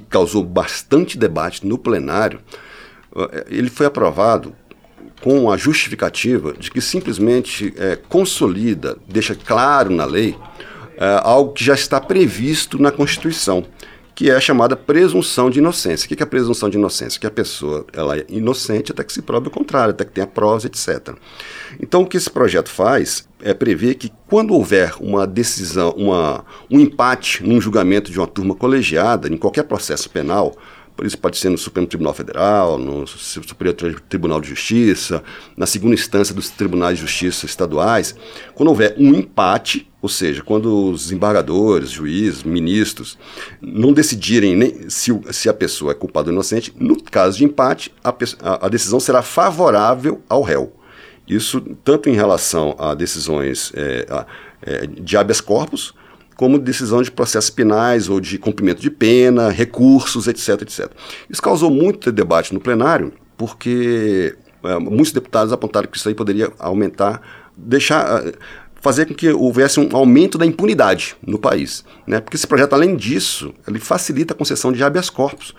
que 0.00 0.06
causou 0.06 0.42
bastante 0.42 1.16
debate 1.16 1.66
no 1.66 1.78
plenário, 1.78 2.40
eh, 3.16 3.46
ele 3.48 3.70
foi 3.70 3.86
aprovado 3.86 4.54
com 5.20 5.50
a 5.50 5.56
justificativa 5.56 6.52
de 6.52 6.70
que 6.70 6.80
simplesmente 6.80 7.72
é, 7.78 7.96
consolida, 7.96 8.98
deixa 9.08 9.34
claro 9.34 9.90
na 9.90 10.04
lei, 10.04 10.36
é, 10.96 11.20
algo 11.22 11.52
que 11.52 11.64
já 11.64 11.74
está 11.74 12.00
previsto 12.00 12.78
na 12.78 12.90
Constituição, 12.90 13.64
que 14.14 14.30
é 14.30 14.36
a 14.36 14.40
chamada 14.40 14.76
presunção 14.76 15.50
de 15.50 15.58
inocência. 15.58 16.06
O 16.06 16.08
que 16.08 16.22
é 16.22 16.24
a 16.24 16.26
presunção 16.26 16.70
de 16.70 16.78
inocência? 16.78 17.20
Que 17.20 17.26
a 17.26 17.30
pessoa 17.30 17.84
ela 17.92 18.16
é 18.16 18.24
inocente 18.28 18.92
até 18.92 19.02
que 19.02 19.12
se 19.12 19.20
prove 19.20 19.48
o 19.48 19.50
contrário, 19.50 19.90
até 19.90 20.04
que 20.04 20.12
tenha 20.12 20.26
provas, 20.26 20.64
etc. 20.64 21.16
Então, 21.80 22.02
o 22.02 22.06
que 22.06 22.16
esse 22.16 22.30
projeto 22.30 22.68
faz 22.68 23.28
é 23.42 23.52
prever 23.52 23.96
que 23.96 24.12
quando 24.26 24.54
houver 24.54 24.94
uma 25.00 25.26
decisão, 25.26 25.90
uma, 25.96 26.44
um 26.70 26.78
empate 26.78 27.42
num 27.42 27.60
julgamento 27.60 28.10
de 28.10 28.18
uma 28.18 28.26
turma 28.26 28.54
colegiada, 28.54 29.28
em 29.28 29.36
qualquer 29.36 29.64
processo 29.64 30.08
penal, 30.08 30.56
por 30.96 31.04
isso 31.04 31.18
pode 31.18 31.36
ser 31.38 31.48
no 31.48 31.58
Supremo 31.58 31.86
Tribunal 31.86 32.14
Federal, 32.14 32.78
no 32.78 33.06
Superior 33.06 33.74
Tribunal 34.08 34.40
de 34.40 34.48
Justiça, 34.48 35.24
na 35.56 35.66
segunda 35.66 35.94
instância 35.94 36.34
dos 36.34 36.50
tribunais 36.50 36.98
de 36.98 37.02
justiça 37.02 37.46
estaduais, 37.46 38.14
quando 38.54 38.68
houver 38.68 38.94
um 38.96 39.12
empate, 39.12 39.90
ou 40.00 40.08
seja, 40.08 40.42
quando 40.42 40.90
os 40.90 41.10
embargadores, 41.10 41.90
juízes, 41.90 42.44
ministros 42.44 43.18
não 43.60 43.92
decidirem 43.92 44.54
nem 44.54 44.88
se, 44.88 45.10
se 45.32 45.48
a 45.48 45.54
pessoa 45.54 45.90
é 45.90 45.94
culpada 45.94 46.28
ou 46.28 46.32
inocente, 46.32 46.72
no 46.78 47.02
caso 47.02 47.38
de 47.38 47.44
empate, 47.44 47.92
a, 48.02 48.10
a, 48.10 48.66
a 48.66 48.68
decisão 48.68 49.00
será 49.00 49.20
favorável 49.20 50.22
ao 50.28 50.42
réu. 50.42 50.72
Isso 51.26 51.60
tanto 51.82 52.08
em 52.08 52.14
relação 52.14 52.76
a 52.78 52.94
decisões 52.94 53.72
é, 53.74 54.06
a, 54.08 54.26
é, 54.62 54.86
de 54.86 55.16
habeas 55.16 55.40
corpus, 55.40 55.94
como 56.36 56.58
decisão 56.58 57.02
de 57.02 57.10
processos 57.10 57.50
penais 57.50 58.08
ou 58.08 58.20
de 58.20 58.38
cumprimento 58.38 58.80
de 58.80 58.90
pena, 58.90 59.50
recursos, 59.50 60.26
etc, 60.26 60.62
etc. 60.62 60.90
Isso 61.28 61.42
causou 61.42 61.70
muito 61.70 62.10
debate 62.10 62.52
no 62.52 62.60
plenário, 62.60 63.12
porque 63.36 64.36
é, 64.64 64.78
muitos 64.78 65.12
deputados 65.12 65.52
apontaram 65.52 65.88
que 65.88 65.96
isso 65.96 66.08
aí 66.08 66.14
poderia 66.14 66.52
aumentar, 66.58 67.20
deixar, 67.56 68.22
fazer 68.84 69.06
com 69.06 69.14
que 69.14 69.30
houvesse 69.30 69.80
um 69.80 69.88
aumento 69.96 70.36
da 70.36 70.44
impunidade 70.44 71.16
no 71.26 71.38
país, 71.38 71.82
né? 72.06 72.20
Porque 72.20 72.36
esse 72.36 72.46
projeto, 72.46 72.74
além 72.74 72.94
disso, 72.96 73.54
ele 73.66 73.78
facilita 73.78 74.34
a 74.34 74.36
concessão 74.36 74.70
de 74.70 74.84
habeas 74.84 75.08
corpus. 75.08 75.54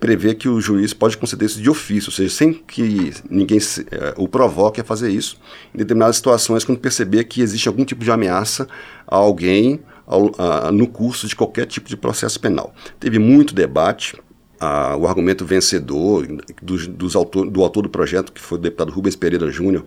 Prevê 0.00 0.34
que 0.34 0.48
o 0.48 0.58
juiz 0.58 0.94
pode 0.94 1.18
conceder 1.18 1.44
isso 1.44 1.60
de 1.60 1.68
ofício, 1.68 2.08
ou 2.08 2.14
seja, 2.14 2.34
sem 2.34 2.54
que 2.54 3.12
ninguém 3.28 3.60
se, 3.60 3.86
é, 3.90 4.14
o 4.16 4.26
provoque 4.26 4.80
a 4.80 4.84
fazer 4.84 5.10
isso, 5.10 5.38
em 5.74 5.76
determinadas 5.76 6.16
situações, 6.16 6.64
quando 6.64 6.78
perceber 6.78 7.24
que 7.24 7.42
existe 7.42 7.68
algum 7.68 7.84
tipo 7.84 8.02
de 8.02 8.10
ameaça 8.10 8.66
a 9.06 9.16
alguém 9.16 9.82
ao, 10.06 10.30
a, 10.38 10.70
no 10.70 10.86
curso 10.86 11.26
de 11.26 11.34
qualquer 11.34 11.66
tipo 11.66 11.88
de 11.88 11.96
processo 11.96 12.38
penal. 12.40 12.74
Teve 13.00 13.18
muito 13.18 13.54
debate. 13.54 14.16
A, 14.58 14.96
o 14.96 15.06
argumento 15.06 15.44
vencedor 15.44 16.26
do, 16.62 16.88
dos 16.88 17.14
autor, 17.14 17.50
do 17.50 17.62
autor 17.62 17.82
do 17.82 17.90
projeto, 17.90 18.32
que 18.32 18.40
foi 18.40 18.56
o 18.56 18.60
deputado 18.60 18.90
Rubens 18.90 19.14
Pereira 19.14 19.50
Júnior, 19.50 19.84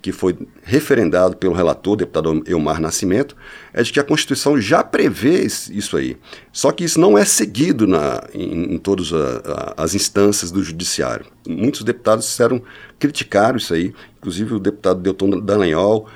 que 0.00 0.12
foi 0.12 0.36
referendado 0.62 1.34
pelo 1.34 1.54
relator, 1.54 1.96
deputado 1.96 2.44
Elmar 2.46 2.78
Nascimento, 2.78 3.34
é 3.72 3.82
de 3.82 3.90
que 3.90 3.98
a 3.98 4.04
Constituição 4.04 4.60
já 4.60 4.84
prevê 4.84 5.46
isso 5.46 5.96
aí. 5.96 6.18
Só 6.52 6.70
que 6.70 6.84
isso 6.84 7.00
não 7.00 7.16
é 7.16 7.24
seguido 7.24 7.86
na, 7.86 8.22
em, 8.34 8.74
em 8.74 8.78
todas 8.78 9.10
as 9.76 9.94
instâncias 9.94 10.50
do 10.50 10.62
Judiciário. 10.62 11.24
Muitos 11.48 11.82
deputados 11.82 12.26
disseram, 12.26 12.62
criticaram 12.98 13.56
isso 13.56 13.72
aí, 13.72 13.94
inclusive 14.18 14.52
o 14.52 14.58
deputado 14.60 15.00
Delton 15.00 15.40
Dallagnol 15.40 16.06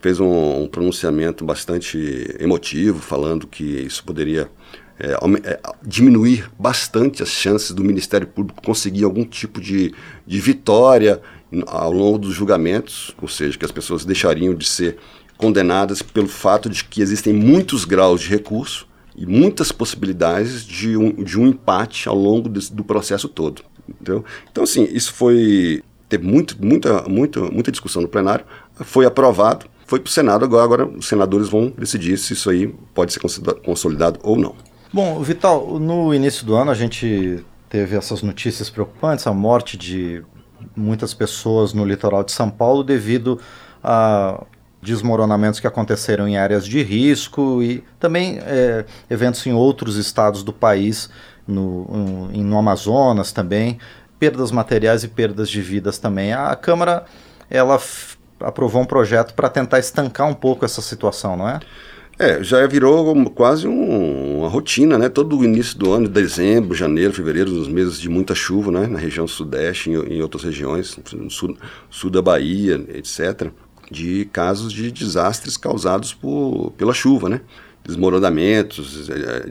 fez 0.00 0.20
um, 0.20 0.62
um 0.62 0.66
pronunciamento 0.66 1.44
bastante 1.44 2.36
emotivo, 2.38 3.00
falando 3.00 3.46
que 3.46 3.64
isso 3.64 4.04
poderia 4.04 4.50
é, 4.98 5.12
é, 5.12 5.60
diminuir 5.82 6.50
bastante 6.58 7.22
as 7.22 7.28
chances 7.28 7.72
do 7.72 7.84
Ministério 7.84 8.26
Público 8.26 8.62
conseguir 8.62 9.04
algum 9.04 9.24
tipo 9.24 9.60
de, 9.60 9.92
de 10.26 10.40
vitória 10.40 11.20
ao 11.66 11.92
longo 11.92 12.18
dos 12.18 12.34
julgamentos, 12.34 13.14
ou 13.20 13.28
seja, 13.28 13.58
que 13.58 13.64
as 13.64 13.70
pessoas 13.70 14.04
deixariam 14.04 14.54
de 14.54 14.66
ser 14.66 14.96
condenadas 15.36 16.00
pelo 16.02 16.28
fato 16.28 16.68
de 16.68 16.82
que 16.82 17.02
existem 17.02 17.32
muitos 17.32 17.84
graus 17.84 18.22
de 18.22 18.28
recurso 18.28 18.88
e 19.14 19.26
muitas 19.26 19.70
possibilidades 19.70 20.64
de 20.64 20.96
um, 20.96 21.12
de 21.22 21.38
um 21.38 21.46
empate 21.46 22.08
ao 22.08 22.16
longo 22.16 22.48
desse, 22.48 22.72
do 22.72 22.82
processo 22.82 23.28
todo. 23.28 23.62
Entendeu? 23.88 24.24
Então, 24.50 24.64
assim, 24.64 24.84
isso 24.90 25.12
foi. 25.12 25.82
Teve 26.08 26.26
muito, 26.26 26.56
muita, 26.64 27.02
muita, 27.02 27.40
muita 27.50 27.70
discussão 27.70 28.00
no 28.00 28.08
plenário, 28.08 28.44
foi 28.80 29.04
aprovado 29.04 29.66
foi 29.86 30.00
para 30.00 30.08
o 30.08 30.12
Senado, 30.12 30.44
agora, 30.44 30.64
agora 30.64 30.86
os 30.86 31.06
senadores 31.06 31.48
vão 31.48 31.72
decidir 31.76 32.18
se 32.18 32.32
isso 32.32 32.50
aí 32.50 32.68
pode 32.92 33.12
ser 33.12 33.20
consolidado 33.64 34.18
ou 34.22 34.36
não. 34.36 34.54
Bom, 34.92 35.20
Vital, 35.22 35.78
no 35.78 36.12
início 36.14 36.44
do 36.44 36.54
ano 36.54 36.70
a 36.70 36.74
gente 36.74 37.44
teve 37.68 37.96
essas 37.96 38.22
notícias 38.22 38.70
preocupantes, 38.70 39.26
a 39.26 39.32
morte 39.32 39.76
de 39.76 40.22
muitas 40.74 41.14
pessoas 41.14 41.72
no 41.72 41.84
litoral 41.84 42.24
de 42.24 42.32
São 42.32 42.50
Paulo 42.50 42.82
devido 42.82 43.40
a 43.82 44.44
desmoronamentos 44.82 45.60
que 45.60 45.66
aconteceram 45.66 46.28
em 46.28 46.36
áreas 46.36 46.66
de 46.66 46.82
risco 46.82 47.62
e 47.62 47.82
também 47.98 48.38
é, 48.42 48.84
eventos 49.10 49.44
em 49.46 49.52
outros 49.52 49.96
estados 49.96 50.42
do 50.42 50.52
país, 50.52 51.10
no, 51.46 52.28
no 52.28 52.58
Amazonas 52.58 53.32
também, 53.32 53.78
perdas 54.18 54.50
materiais 54.50 55.04
e 55.04 55.08
perdas 55.08 55.48
de 55.48 55.60
vidas 55.60 55.98
também. 55.98 56.32
A 56.32 56.54
Câmara 56.56 57.04
ela 57.50 57.80
aprovou 58.40 58.82
um 58.82 58.86
projeto 58.86 59.34
para 59.34 59.48
tentar 59.48 59.78
estancar 59.78 60.28
um 60.28 60.34
pouco 60.34 60.64
essa 60.64 60.82
situação, 60.82 61.36
não 61.36 61.48
é? 61.48 61.60
É, 62.18 62.42
já 62.42 62.66
virou 62.66 63.30
quase 63.30 63.68
um, 63.68 64.38
uma 64.38 64.48
rotina, 64.48 64.96
né? 64.96 65.08
Todo 65.08 65.38
o 65.38 65.44
início 65.44 65.78
do 65.78 65.92
ano, 65.92 66.08
dezembro, 66.08 66.74
janeiro, 66.74 67.12
fevereiro, 67.12 67.50
nos 67.50 67.68
meses 67.68 68.00
de 68.00 68.08
muita 68.08 68.34
chuva, 68.34 68.70
né? 68.70 68.86
Na 68.86 68.98
região 68.98 69.28
sudeste, 69.28 69.90
em, 69.90 69.94
em 69.94 70.22
outras 70.22 70.42
regiões, 70.42 70.98
no 71.12 71.30
sul, 71.30 71.56
sul 71.90 72.10
da 72.10 72.22
Bahia, 72.22 72.82
etc., 72.88 73.50
de 73.90 74.24
casos 74.32 74.72
de 74.72 74.90
desastres 74.90 75.58
causados 75.58 76.14
por, 76.14 76.72
pela 76.78 76.94
chuva, 76.94 77.28
né? 77.28 77.42
Desmoronamentos, 77.84 79.10
é, 79.10 79.50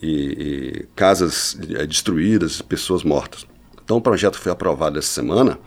e, 0.00 0.82
e 0.82 0.86
casas 0.94 1.58
é, 1.70 1.84
destruídas, 1.84 2.62
pessoas 2.62 3.02
mortas. 3.02 3.44
Então 3.82 3.96
o 3.96 4.00
projeto 4.00 4.38
foi 4.38 4.52
aprovado 4.52 4.98
essa 4.98 5.08
semana 5.08 5.58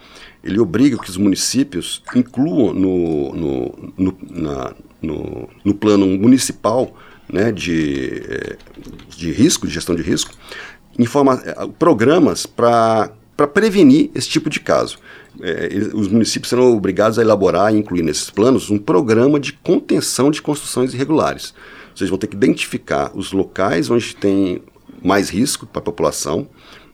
ele 0.43 0.59
obriga 0.59 0.97
que 0.97 1.09
os 1.09 1.17
municípios 1.17 2.01
incluam 2.15 2.73
no, 2.73 3.33
no, 3.33 3.91
no, 3.97 4.17
na, 4.29 4.73
no, 5.01 5.49
no 5.63 5.73
plano 5.73 6.05
municipal 6.07 6.95
né, 7.31 7.51
de, 7.51 8.23
eh, 8.27 8.57
de 9.09 9.31
risco, 9.31 9.67
de 9.67 9.73
gestão 9.73 9.95
de 9.95 10.01
risco, 10.01 10.33
informa, 10.97 11.41
eh, 11.45 11.67
programas 11.79 12.45
para 12.45 13.11
prevenir 13.53 14.11
esse 14.13 14.29
tipo 14.29 14.49
de 14.49 14.59
caso. 14.59 14.97
É, 15.41 15.69
os 15.93 16.09
municípios 16.09 16.49
serão 16.49 16.75
obrigados 16.75 17.17
a 17.17 17.21
elaborar 17.21 17.73
e 17.73 17.77
incluir 17.77 18.03
nesses 18.03 18.29
planos 18.29 18.69
um 18.69 18.77
programa 18.77 19.39
de 19.39 19.53
contenção 19.53 20.29
de 20.29 20.41
construções 20.41 20.93
irregulares. 20.93 21.53
Vocês 21.95 22.09
vão 22.09 22.19
ter 22.19 22.27
que 22.27 22.35
identificar 22.35 23.11
os 23.15 23.31
locais 23.31 23.89
onde 23.89 24.15
tem 24.15 24.61
mais 25.01 25.29
risco 25.29 25.65
para 25.65 25.79
a 25.79 25.83
população, 25.83 26.47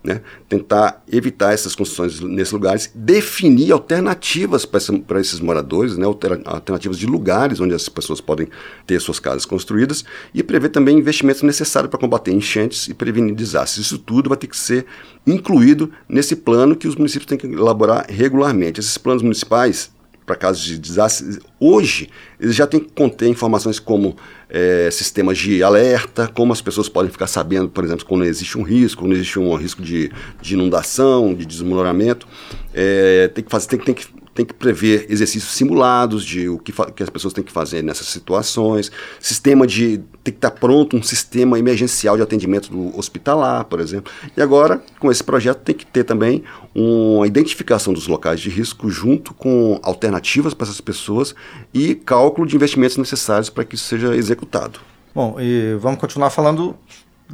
né? 0.04 0.22
tentar 0.48 1.04
evitar 1.12 1.54
essas 1.54 1.76
construções 1.76 2.20
nesses 2.22 2.54
lugares, 2.54 2.92
definir 2.94 3.72
alternativas 3.72 4.66
para 4.66 5.20
esses 5.20 5.40
moradores, 5.40 5.98
né? 5.98 6.06
alternativas 6.06 6.98
de 6.98 7.06
lugares 7.06 7.60
onde 7.60 7.74
as 7.74 7.90
pessoas 7.90 8.22
podem 8.22 8.48
ter 8.86 9.00
suas 9.00 9.20
casas 9.20 9.46
construídas 9.46 10.06
e 10.34 10.42
prever 10.44 10.70
também 10.70 10.98
investimentos 10.98 11.42
necessários 11.44 11.90
para 11.90 12.00
combater 12.00 12.32
enchentes 12.32 12.88
e 12.88 12.94
prevenir 12.94 13.36
desastres. 13.36 13.86
Isso 13.86 13.98
tudo 13.98 14.30
vai 14.30 14.38
ter 14.38 14.48
que 14.48 14.58
ser 14.58 14.86
incluído 15.26 15.92
nesse 16.08 16.36
plano 16.36 16.76
que 16.76 16.88
os 16.88 16.96
municípios 16.96 17.28
têm 17.28 17.38
que 17.38 17.48
elaborar 17.48 18.06
regularmente. 18.10 18.80
Esses 18.80 18.98
planos 18.98 19.22
municipais 19.22 19.92
para 20.28 20.36
casos 20.36 20.62
de 20.62 20.78
desastres, 20.78 21.40
hoje 21.58 22.10
eles 22.38 22.54
já 22.54 22.68
têm 22.68 22.82
que 22.82 22.92
conter 22.92 23.30
informações 23.30 23.80
como 23.80 24.18
é, 24.50 24.90
sistemas 24.92 25.38
de 25.38 25.64
alerta, 25.64 26.28
como 26.28 26.52
as 26.52 26.62
pessoas 26.62 26.90
podem 26.90 27.10
ficar 27.10 27.28
sabendo, 27.28 27.70
por 27.70 27.86
exemplo, 27.86 28.06
quando 28.06 28.26
existe 28.26 28.58
um 28.58 28.62
risco, 28.62 29.04
quando 29.04 29.14
existe 29.14 29.40
um 29.40 29.56
risco 29.56 29.82
de, 29.82 30.12
de 30.42 30.54
inundação, 30.54 31.34
de 31.34 31.46
desmoronamento. 31.46 32.28
É, 32.74 33.30
tem, 33.30 33.42
que 33.42 33.50
fazer, 33.50 33.70
tem, 33.70 33.80
tem 33.80 33.96
que 33.96 34.06
tem 34.38 34.46
que 34.46 34.54
prever 34.54 35.08
exercícios 35.10 35.52
simulados 35.54 36.24
de 36.24 36.48
o 36.48 36.60
que, 36.60 36.72
que, 36.72 37.02
as 37.02 37.10
pessoas 37.10 37.34
têm 37.34 37.44
que 37.44 37.52
fazer 37.52 37.82
nessas 37.82 38.06
situações, 38.06 38.92
sistema 39.20 39.66
de 39.66 39.98
tem 40.24 40.32
que 40.32 40.38
estar 40.38 40.52
pronto 40.52 40.96
um 40.96 41.02
sistema 41.02 41.58
emergencial 41.58 42.16
de 42.16 42.22
atendimento 42.22 42.70
do 42.70 42.96
hospitalar, 42.96 43.66
por 43.66 43.80
exemplo. 43.80 44.14
E 44.36 44.42
agora, 44.42 44.80
com 45.00 45.12
esse 45.12 45.24
projeto, 45.24 45.62
tem 45.62 45.74
que 45.74 45.88
ter 45.88 46.04
também 46.04 46.44
uma 46.76 47.26
identificação 47.26 47.92
dos 47.92 48.06
locais 48.06 48.40
de 48.40 48.52
risco 48.52 48.92
junto 48.92 49.34
com 49.34 49.80
alternativas 49.82 50.54
para 50.54 50.68
essas 50.68 50.82
pessoas 50.82 51.34
e 51.74 51.96
cálculo 51.96 52.46
de 52.46 52.56
investimentos 52.56 52.98
necessários 52.98 53.50
para 53.50 53.64
que 53.64 53.74
isso 53.74 53.86
seja 53.86 54.16
executado. 54.16 54.80
Bom, 55.16 55.38
e 55.40 55.76
vamos 55.80 56.00
continuar 56.00 56.30
falando 56.30 56.76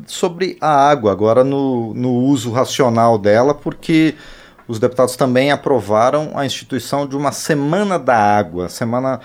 sobre 0.07 0.55
a 0.61 0.89
água 0.89 1.11
agora 1.11 1.43
no, 1.43 1.93
no 1.93 2.13
uso 2.13 2.49
racional 2.49 3.17
dela, 3.17 3.53
porque 3.53 4.15
os 4.67 4.79
deputados 4.79 5.15
também 5.15 5.51
aprovaram 5.51 6.31
a 6.35 6.45
instituição 6.45 7.07
de 7.07 7.15
uma 7.15 7.31
Semana 7.31 7.99
da 7.99 8.17
Água, 8.17 8.69
semana 8.69 9.19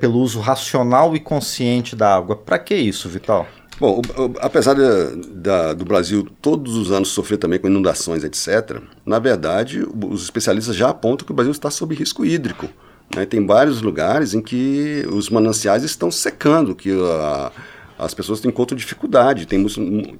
pelo 0.00 0.18
uso 0.18 0.40
racional 0.40 1.14
e 1.14 1.20
consciente 1.20 1.94
da 1.94 2.14
água. 2.14 2.36
Para 2.36 2.58
que 2.58 2.74
isso, 2.74 3.08
Vital? 3.08 3.46
Bom, 3.78 4.00
apesar 4.40 4.74
da, 4.74 5.74
do 5.74 5.84
Brasil 5.84 6.26
todos 6.40 6.76
os 6.76 6.90
anos 6.90 7.10
sofrer 7.10 7.36
também 7.36 7.58
com 7.58 7.66
inundações, 7.66 8.24
etc., 8.24 8.80
na 9.04 9.18
verdade, 9.18 9.86
os 10.04 10.22
especialistas 10.22 10.74
já 10.74 10.88
apontam 10.88 11.26
que 11.26 11.32
o 11.32 11.34
Brasil 11.34 11.52
está 11.52 11.70
sob 11.70 11.94
risco 11.94 12.24
hídrico. 12.24 12.68
Né? 13.14 13.26
Tem 13.26 13.44
vários 13.46 13.82
lugares 13.82 14.32
em 14.32 14.40
que 14.40 15.06
os 15.12 15.28
mananciais 15.28 15.84
estão 15.84 16.10
secando, 16.10 16.74
que 16.74 16.90
a, 16.90 17.52
as 17.98 18.14
pessoas 18.14 18.44
encontram 18.44 18.76
dificuldade. 18.76 19.46
Tem, 19.46 19.64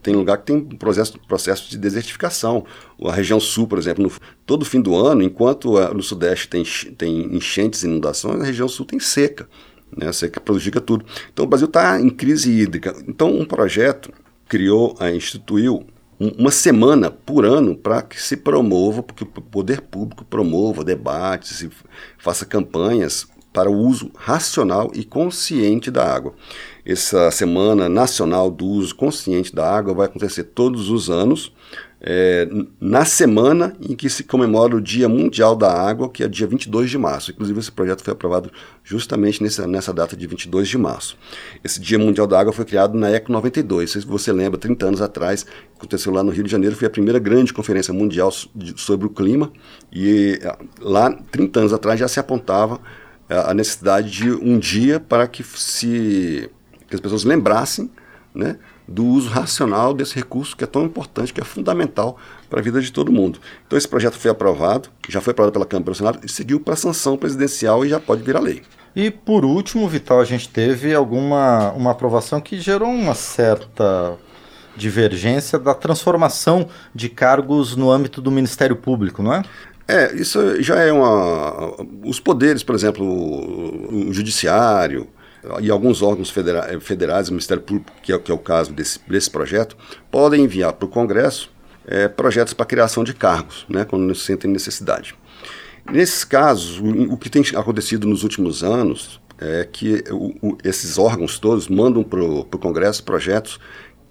tem 0.03 0.15
lugar 0.15 0.39
que 0.39 0.47
tem 0.47 0.61
processo, 0.61 1.19
processo 1.27 1.71
de 1.71 1.79
desertificação. 1.79 2.65
A 3.05 3.13
região 3.13 3.39
sul, 3.39 3.67
por 3.67 3.79
exemplo, 3.79 4.03
no, 4.03 4.13
todo 4.45 4.65
fim 4.65 4.81
do 4.81 4.95
ano, 4.95 5.23
enquanto 5.23 5.77
a, 5.77 5.93
no 5.93 6.03
sudeste 6.03 6.49
tem, 6.49 6.63
tem 6.97 7.35
enchentes 7.35 7.83
e 7.83 7.87
inundações, 7.87 8.41
a 8.41 8.45
região 8.45 8.69
sul 8.69 8.87
tem 8.87 8.99
seca. 8.99 9.49
Né? 9.97 10.09
A 10.09 10.13
seca 10.13 10.41
prejudica 10.41 10.81
tudo. 10.81 11.05
Então 11.33 11.45
o 11.45 11.49
Brasil 11.49 11.67
está 11.67 12.01
em 12.01 12.11
crise 12.11 12.51
hídrica. 12.51 12.95
Então 13.07 13.35
um 13.35 13.45
projeto 13.45 14.13
criou, 14.49 14.97
instituiu 15.15 15.87
uma 16.19 16.51
semana 16.51 17.11
por 17.11 17.45
ano 17.45 17.77
para 17.77 18.01
que 18.01 18.21
se 18.21 18.39
promova, 18.39 19.03
porque 19.03 19.23
o 19.23 19.27
poder 19.27 19.83
público 19.83 20.25
promova 20.25 20.83
debates 20.83 21.69
faça 22.17 22.47
campanhas 22.47 23.27
para 23.53 23.71
o 23.71 23.75
uso 23.75 24.11
racional 24.15 24.91
e 24.95 25.05
consciente 25.05 25.91
da 25.91 26.05
água. 26.05 26.35
Essa 26.87 27.33
Semana 27.33 27.89
Nacional 27.89 28.49
do 28.49 28.65
Uso 28.65 28.95
Consciente 28.95 29.53
da 29.53 29.69
Água 29.69 29.93
vai 29.93 30.07
acontecer 30.07 30.45
todos 30.45 30.89
os 30.89 31.11
anos, 31.11 31.53
é, 32.01 32.49
na 32.81 33.05
semana 33.05 33.77
em 33.81 33.97
que 33.97 34.09
se 34.09 34.23
comemora 34.23 34.77
o 34.77 34.81
Dia 34.81 35.09
Mundial 35.09 35.57
da 35.57 35.73
Água, 35.73 36.09
que 36.09 36.23
é 36.23 36.29
dia 36.29 36.47
22 36.47 36.89
de 36.89 36.97
março. 36.97 37.33
Inclusive, 37.33 37.59
esse 37.59 37.73
projeto 37.73 38.05
foi 38.05 38.13
aprovado 38.13 38.53
justamente 38.85 39.43
nessa, 39.43 39.67
nessa 39.67 39.93
data 39.93 40.17
de 40.17 40.25
22 40.29 40.69
de 40.69 40.79
março. 40.79 41.19
Esse 41.65 41.81
Dia 41.81 41.99
Mundial 41.99 42.29
da 42.29 42.39
Água 42.39 42.53
foi 42.53 42.65
criado 42.65 42.97
na 42.97 43.11
ECO 43.11 43.33
92. 43.33 43.91
Se 43.91 44.07
você 44.07 44.33
lembra, 44.33 44.57
30 44.57 44.87
anos 44.87 45.03
atrás, 45.03 45.45
aconteceu 45.77 46.13
lá 46.13 46.23
no 46.23 46.31
Rio 46.31 46.45
de 46.45 46.51
Janeiro, 46.53 46.77
foi 46.77 46.87
a 46.87 46.91
primeira 46.91 47.19
grande 47.19 47.53
conferência 47.53 47.93
mundial 47.93 48.31
sobre 48.77 49.09
o 49.09 49.11
clima, 49.11 49.51
e 49.93 50.39
lá, 50.81 51.11
30 51.33 51.59
anos 51.61 51.73
atrás, 51.73 51.99
já 51.99 52.07
se 52.07 52.21
apontava 52.21 52.81
a 53.29 53.53
necessidade 53.53 54.09
de 54.09 54.31
um 54.31 54.57
dia 54.57 55.01
para 55.01 55.27
que 55.27 55.43
se 55.43 56.49
que 56.89 56.95
as 56.95 57.01
pessoas 57.01 57.25
lembrassem 57.25 57.91
né, 58.35 58.57
do 58.87 59.05
uso 59.05 59.29
racional 59.29 59.95
desse 59.95 60.15
recurso 60.15 60.57
que 60.57 60.63
é 60.63 60.67
tão 60.67 60.85
importante, 60.85 61.33
que 61.33 61.41
é 61.41 61.45
fundamental 61.45 62.19
para 62.49 62.61
a 62.61 62.63
vida 62.63 62.81
de 62.81 62.93
todo 62.93 63.11
mundo. 63.11 63.41
Então 63.67 63.77
esse 63.77 63.89
projeto 63.89 64.15
foi 64.15 64.31
aprovado, 64.31 64.89
já 65.09 65.21
foi 65.21 65.33
aprovado 65.33 65.53
pela 65.53 65.67
Câmara 65.67 65.83
e 65.83 65.85
pelo 65.85 65.97
Senado 65.97 66.21
e 66.23 66.29
seguiu 66.29 66.61
para 66.61 66.75
a 66.75 66.77
sanção 66.77 67.17
presidencial 67.17 67.85
e 67.85 67.89
já 67.89 67.99
pode 67.99 68.23
virar 68.23 68.41
lei. 68.41 68.63
E 68.95 69.11
por 69.11 69.45
último, 69.45 69.89
Vital, 69.89 70.21
a 70.21 70.25
gente 70.25 70.49
teve 70.49 70.95
alguma 70.95 71.73
uma 71.73 71.91
aprovação 71.91 72.41
que 72.41 72.59
gerou 72.61 72.89
uma 72.89 73.15
certa 73.15 74.17
divergência 74.77 75.59
da 75.59 75.75
transformação 75.75 76.69
de 76.95 77.09
cargos 77.09 77.75
no 77.75 77.91
âmbito 77.91 78.21
do 78.21 78.31
Ministério 78.31 78.77
Público, 78.77 79.23
não 79.23 79.33
é? 79.33 79.43
É, 79.89 80.15
isso 80.15 80.61
já 80.63 80.77
é 80.81 80.93
uma. 80.93 81.75
Os 82.05 82.19
poderes, 82.19 82.63
por 82.63 82.75
exemplo, 82.75 83.07
o 84.09 84.13
Judiciário, 84.13 85.09
e 85.61 85.71
alguns 85.71 86.03
órgãos 86.03 86.31
federa 86.31 86.79
federais, 86.81 87.29
o 87.29 87.33
Ministério 87.33 87.63
Público, 87.63 87.93
que 88.03 88.13
é, 88.13 88.19
que 88.19 88.31
é, 88.31 88.35
o 88.35 88.39
caso 88.39 88.73
desse, 88.73 89.01
desse 89.07 89.31
projeto, 89.31 89.77
podem 90.11 90.45
enviar 90.45 90.73
para 90.73 90.87
o 90.87 90.89
Congresso 90.89 91.51
é, 91.87 92.09
projetos 92.09 92.53
para 92.53 92.67
criação 92.67 93.05
de 93.05 93.15
cargos, 93.15 93.65
né, 93.69 93.85
quando 93.85 94.15
sentem 94.15 94.51
necessidade. 94.51 95.15
Nesses 95.91 96.25
casos, 96.25 96.81
o, 96.81 97.13
o, 97.13 97.17
que 97.17 97.31
tem 97.31 97.43
acontecido 97.55 98.09
nos 98.09 98.25
últimos 98.25 98.65
anos 98.65 99.21
é 99.39 99.69
que 99.71 100.03
o, 100.11 100.35
o, 100.43 100.59
esses 100.65 100.99
órgãos 100.99 101.39
todos 101.39 101.69
mandam 101.69 102.03
para 102.03 102.23
o 102.23 102.45
Congresso 102.59 103.05
projetos 103.05 103.61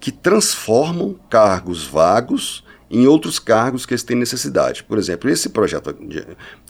que 0.00 0.10
transformam 0.10 1.16
cargos 1.28 1.84
vagos 1.86 2.64
em 2.90 3.06
outros 3.06 3.38
cargos 3.38 3.84
que 3.84 3.92
eles 3.92 4.02
têm 4.02 4.16
necessidade. 4.16 4.84
Por 4.84 4.98
exemplo, 4.98 5.28
esse 5.28 5.48
projeto 5.48 5.94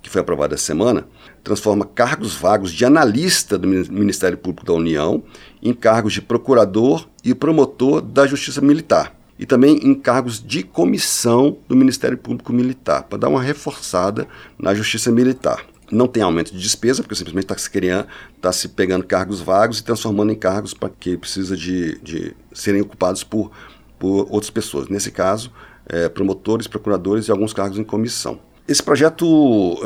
que 0.02 0.10
foi 0.10 0.20
aprovado 0.20 0.54
essa 0.54 0.64
semana 0.64 1.06
transforma 1.44 1.84
cargos 1.84 2.34
vagos 2.34 2.72
de 2.72 2.84
analista 2.84 3.58
do 3.58 3.68
Ministério 3.68 4.38
Público 4.38 4.66
da 4.66 4.72
União 4.72 5.22
em 5.62 5.74
cargos 5.74 6.12
de 6.12 6.22
procurador 6.22 7.06
e 7.24 7.34
promotor 7.34 8.00
da 8.00 8.26
Justiça 8.26 8.60
Militar. 8.60 9.14
E 9.38 9.44
também 9.44 9.76
em 9.82 9.94
cargos 9.94 10.42
de 10.42 10.62
comissão 10.62 11.58
do 11.68 11.76
Ministério 11.76 12.16
Público 12.16 12.52
Militar, 12.52 13.02
para 13.02 13.18
dar 13.18 13.28
uma 13.28 13.42
reforçada 13.42 14.26
na 14.58 14.74
Justiça 14.74 15.12
Militar. 15.12 15.66
Não 15.92 16.08
tem 16.08 16.22
aumento 16.22 16.52
de 16.52 16.58
despesa, 16.58 17.02
porque 17.02 17.14
simplesmente 17.14 17.44
está 17.44 17.56
se 17.56 17.70
criando, 17.70 18.08
está 18.34 18.50
se 18.50 18.68
pegando 18.68 19.04
cargos 19.04 19.40
vagos 19.40 19.78
e 19.78 19.84
transformando 19.84 20.32
em 20.32 20.34
cargos 20.34 20.72
para 20.72 20.88
que 20.88 21.18
precisa 21.18 21.54
de, 21.56 21.98
de 22.00 22.34
serem 22.52 22.80
ocupados 22.80 23.22
por, 23.22 23.52
por 23.98 24.26
outras 24.30 24.50
pessoas. 24.50 24.88
Nesse 24.88 25.10
caso, 25.10 25.52
é, 25.88 26.08
promotores, 26.08 26.66
procuradores 26.66 27.28
e 27.28 27.30
alguns 27.30 27.52
cargos 27.52 27.78
em 27.78 27.84
comissão. 27.84 28.38
Esse 28.66 28.82
projeto 28.82 29.78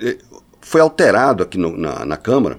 é, 0.00 0.10
é, 0.10 0.18
foi 0.60 0.80
alterado 0.80 1.42
aqui 1.42 1.56
no, 1.58 1.76
na, 1.76 2.04
na 2.04 2.16
Câmara 2.16 2.58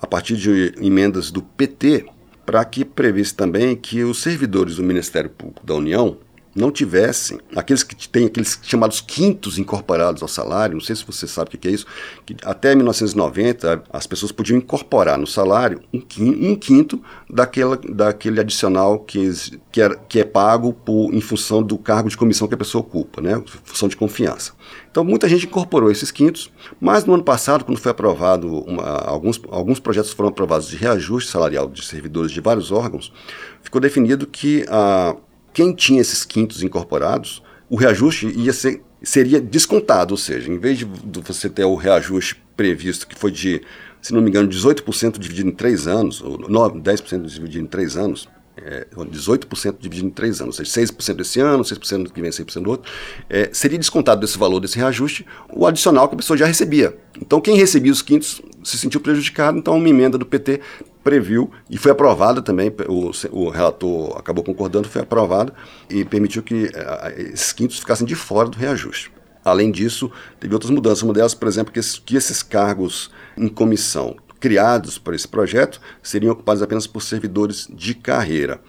a 0.00 0.06
partir 0.06 0.36
de 0.36 0.74
emendas 0.80 1.30
do 1.30 1.42
PT 1.42 2.06
para 2.46 2.64
que 2.64 2.84
previsse 2.84 3.34
também 3.34 3.76
que 3.76 4.04
os 4.04 4.22
servidores 4.22 4.76
do 4.76 4.82
Ministério 4.82 5.28
Público 5.28 5.66
da 5.66 5.74
União 5.74 6.16
não 6.58 6.70
tivessem, 6.70 7.38
aqueles 7.54 7.82
que 7.82 8.08
têm 8.08 8.26
aqueles 8.26 8.58
chamados 8.62 9.00
quintos 9.00 9.58
incorporados 9.58 10.22
ao 10.22 10.28
salário, 10.28 10.74
não 10.74 10.80
sei 10.80 10.96
se 10.96 11.04
você 11.04 11.26
sabe 11.26 11.54
o 11.54 11.58
que 11.58 11.68
é 11.68 11.70
isso, 11.70 11.86
que 12.26 12.36
até 12.42 12.74
1990 12.74 13.84
as 13.90 14.06
pessoas 14.06 14.32
podiam 14.32 14.58
incorporar 14.58 15.16
no 15.18 15.26
salário 15.26 15.80
um 15.92 16.00
quinto, 16.00 16.44
um 16.44 16.56
quinto 16.56 17.02
daquela, 17.30 17.76
daquele 17.76 18.40
adicional 18.40 18.98
que, 18.98 19.30
que, 19.70 19.80
é, 19.80 19.96
que 20.08 20.20
é 20.20 20.24
pago 20.24 20.72
por, 20.72 21.14
em 21.14 21.20
função 21.20 21.62
do 21.62 21.78
cargo 21.78 22.08
de 22.08 22.16
comissão 22.16 22.48
que 22.48 22.54
a 22.54 22.58
pessoa 22.58 22.82
ocupa, 22.82 23.20
né, 23.20 23.42
função 23.64 23.88
de 23.88 23.96
confiança. 23.96 24.52
Então 24.90 25.04
muita 25.04 25.28
gente 25.28 25.46
incorporou 25.46 25.90
esses 25.90 26.10
quintos, 26.10 26.50
mas 26.80 27.04
no 27.04 27.14
ano 27.14 27.22
passado, 27.22 27.64
quando 27.64 27.78
foi 27.78 27.92
aprovado, 27.92 28.48
uma, 28.64 28.84
alguns, 28.84 29.40
alguns 29.50 29.78
projetos 29.78 30.12
foram 30.12 30.30
aprovados 30.30 30.68
de 30.68 30.76
reajuste 30.76 31.30
salarial 31.30 31.68
de 31.68 31.84
servidores 31.84 32.32
de 32.32 32.40
vários 32.40 32.72
órgãos, 32.72 33.12
ficou 33.62 33.80
definido 33.80 34.26
que 34.26 34.64
a 34.68 35.14
quem 35.52 35.74
tinha 35.74 36.00
esses 36.00 36.24
quintos 36.24 36.62
incorporados, 36.62 37.42
o 37.68 37.76
reajuste 37.76 38.26
ia 38.26 38.52
ser, 38.52 38.82
seria 39.02 39.40
descontado, 39.40 40.14
ou 40.14 40.18
seja, 40.18 40.50
em 40.50 40.58
vez 40.58 40.78
de 40.78 40.86
você 41.20 41.48
ter 41.48 41.64
o 41.64 41.74
reajuste 41.74 42.42
previsto, 42.56 43.06
que 43.06 43.14
foi 43.14 43.30
de, 43.30 43.62
se 44.00 44.12
não 44.12 44.20
me 44.20 44.28
engano, 44.28 44.48
18% 44.48 45.18
dividido 45.18 45.48
em 45.48 45.52
três 45.52 45.86
anos, 45.86 46.20
ou 46.20 46.38
9, 46.38 46.80
10% 46.80 47.26
dividido 47.26 47.64
em 47.64 47.68
três 47.68 47.96
anos, 47.96 48.28
é, 48.56 48.86
18% 48.96 49.76
dividido 49.78 50.08
em 50.08 50.10
três 50.10 50.40
anos, 50.40 50.58
ou 50.58 50.64
seja, 50.64 50.92
6% 50.92 51.20
esse 51.20 51.40
ano, 51.40 51.62
6% 51.62 52.04
do 52.04 52.12
que 52.12 52.20
vem, 52.20 52.30
6% 52.30 52.62
do 52.62 52.70
outro, 52.70 52.90
é, 53.28 53.50
seria 53.52 53.78
descontado 53.78 54.20
desse 54.20 54.36
valor, 54.36 54.60
desse 54.60 54.76
reajuste, 54.76 55.24
o 55.52 55.66
adicional 55.66 56.08
que 56.08 56.14
a 56.14 56.16
pessoa 56.16 56.36
já 56.36 56.46
recebia. 56.46 56.96
Então, 57.20 57.40
quem 57.40 57.56
recebia 57.56 57.92
os 57.92 58.02
quintos 58.02 58.42
se 58.64 58.76
sentiu 58.76 59.00
prejudicado, 59.00 59.58
então 59.58 59.76
uma 59.76 59.88
emenda 59.88 60.18
do 60.18 60.26
PT 60.26 60.60
previu 61.02 61.50
e 61.70 61.76
foi 61.76 61.92
aprovada 61.92 62.42
também, 62.42 62.72
o, 62.88 63.10
o 63.30 63.48
relator 63.48 64.16
acabou 64.16 64.44
concordando, 64.44 64.88
foi 64.88 65.02
aprovada 65.02 65.52
e 65.88 66.04
permitiu 66.04 66.42
que 66.42 66.64
uh, 66.64 67.20
esses 67.32 67.52
quintos 67.52 67.78
ficassem 67.78 68.06
de 68.06 68.14
fora 68.14 68.48
do 68.48 68.58
reajuste. 68.58 69.12
Além 69.44 69.70
disso, 69.70 70.10
teve 70.38 70.52
outras 70.52 70.70
mudanças. 70.70 71.02
Uma 71.02 71.14
delas, 71.14 71.34
por 71.34 71.48
exemplo, 71.48 71.72
que 71.72 71.78
esses, 71.78 71.98
que 71.98 72.16
esses 72.16 72.42
cargos 72.42 73.10
em 73.36 73.48
comissão 73.48 74.16
criados 74.38 74.98
por 74.98 75.14
esse 75.14 75.26
projeto 75.26 75.80
seriam 76.02 76.32
ocupados 76.32 76.62
apenas 76.62 76.86
por 76.86 77.02
servidores 77.02 77.66
de 77.68 77.94
carreira. 77.94 78.60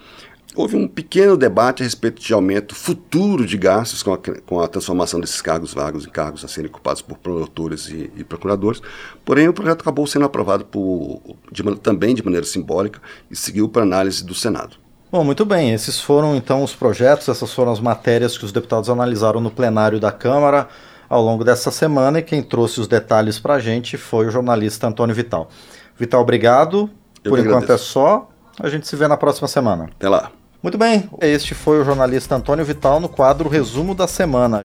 Houve 0.56 0.74
um 0.74 0.88
pequeno 0.88 1.36
debate 1.36 1.82
a 1.82 1.84
respeito 1.84 2.20
de 2.20 2.32
aumento 2.32 2.74
futuro 2.74 3.46
de 3.46 3.56
gastos 3.56 4.02
com 4.02 4.12
a, 4.12 4.18
com 4.18 4.60
a 4.60 4.66
transformação 4.66 5.20
desses 5.20 5.40
cargos 5.40 5.72
vagos 5.72 6.04
em 6.04 6.10
cargos 6.10 6.44
a 6.44 6.48
serem 6.48 6.68
ocupados 6.68 7.00
por 7.00 7.16
promotores 7.18 7.86
e, 7.88 8.10
e 8.16 8.24
procuradores, 8.24 8.82
porém 9.24 9.48
o 9.48 9.52
projeto 9.52 9.82
acabou 9.82 10.06
sendo 10.08 10.24
aprovado 10.24 10.64
por, 10.64 11.20
de, 11.52 11.62
também 11.76 12.16
de 12.16 12.24
maneira 12.24 12.44
simbólica 12.44 13.00
e 13.30 13.36
seguiu 13.36 13.68
para 13.68 13.82
análise 13.82 14.24
do 14.24 14.34
Senado. 14.34 14.76
Bom, 15.10 15.24
muito 15.24 15.44
bem. 15.44 15.72
Esses 15.72 16.00
foram 16.00 16.34
então 16.34 16.64
os 16.64 16.74
projetos, 16.74 17.28
essas 17.28 17.52
foram 17.52 17.70
as 17.70 17.80
matérias 17.80 18.36
que 18.36 18.44
os 18.44 18.52
deputados 18.52 18.90
analisaram 18.90 19.40
no 19.40 19.50
plenário 19.50 20.00
da 20.00 20.10
Câmara 20.10 20.68
ao 21.08 21.22
longo 21.22 21.44
dessa 21.44 21.70
semana 21.70 22.18
e 22.18 22.22
quem 22.22 22.42
trouxe 22.42 22.80
os 22.80 22.88
detalhes 22.88 23.38
para 23.38 23.54
a 23.54 23.58
gente 23.60 23.96
foi 23.96 24.26
o 24.26 24.30
jornalista 24.30 24.86
Antônio 24.86 25.14
Vital. 25.14 25.48
Vital, 25.96 26.20
obrigado. 26.20 26.90
Eu 27.22 27.30
Por 27.30 27.38
enquanto 27.38 27.70
é 27.70 27.76
só. 27.76 28.28
A 28.58 28.68
gente 28.68 28.86
se 28.86 28.96
vê 28.96 29.08
na 29.08 29.16
próxima 29.16 29.48
semana. 29.48 29.90
Até 29.96 30.08
lá. 30.08 30.30
Muito 30.62 30.76
bem, 30.76 31.08
este 31.22 31.54
foi 31.54 31.80
o 31.80 31.84
jornalista 31.84 32.34
Antônio 32.34 32.62
Vital 32.66 33.00
no 33.00 33.08
quadro 33.08 33.48
Resumo 33.48 33.94
da 33.94 34.06
Semana. 34.06 34.58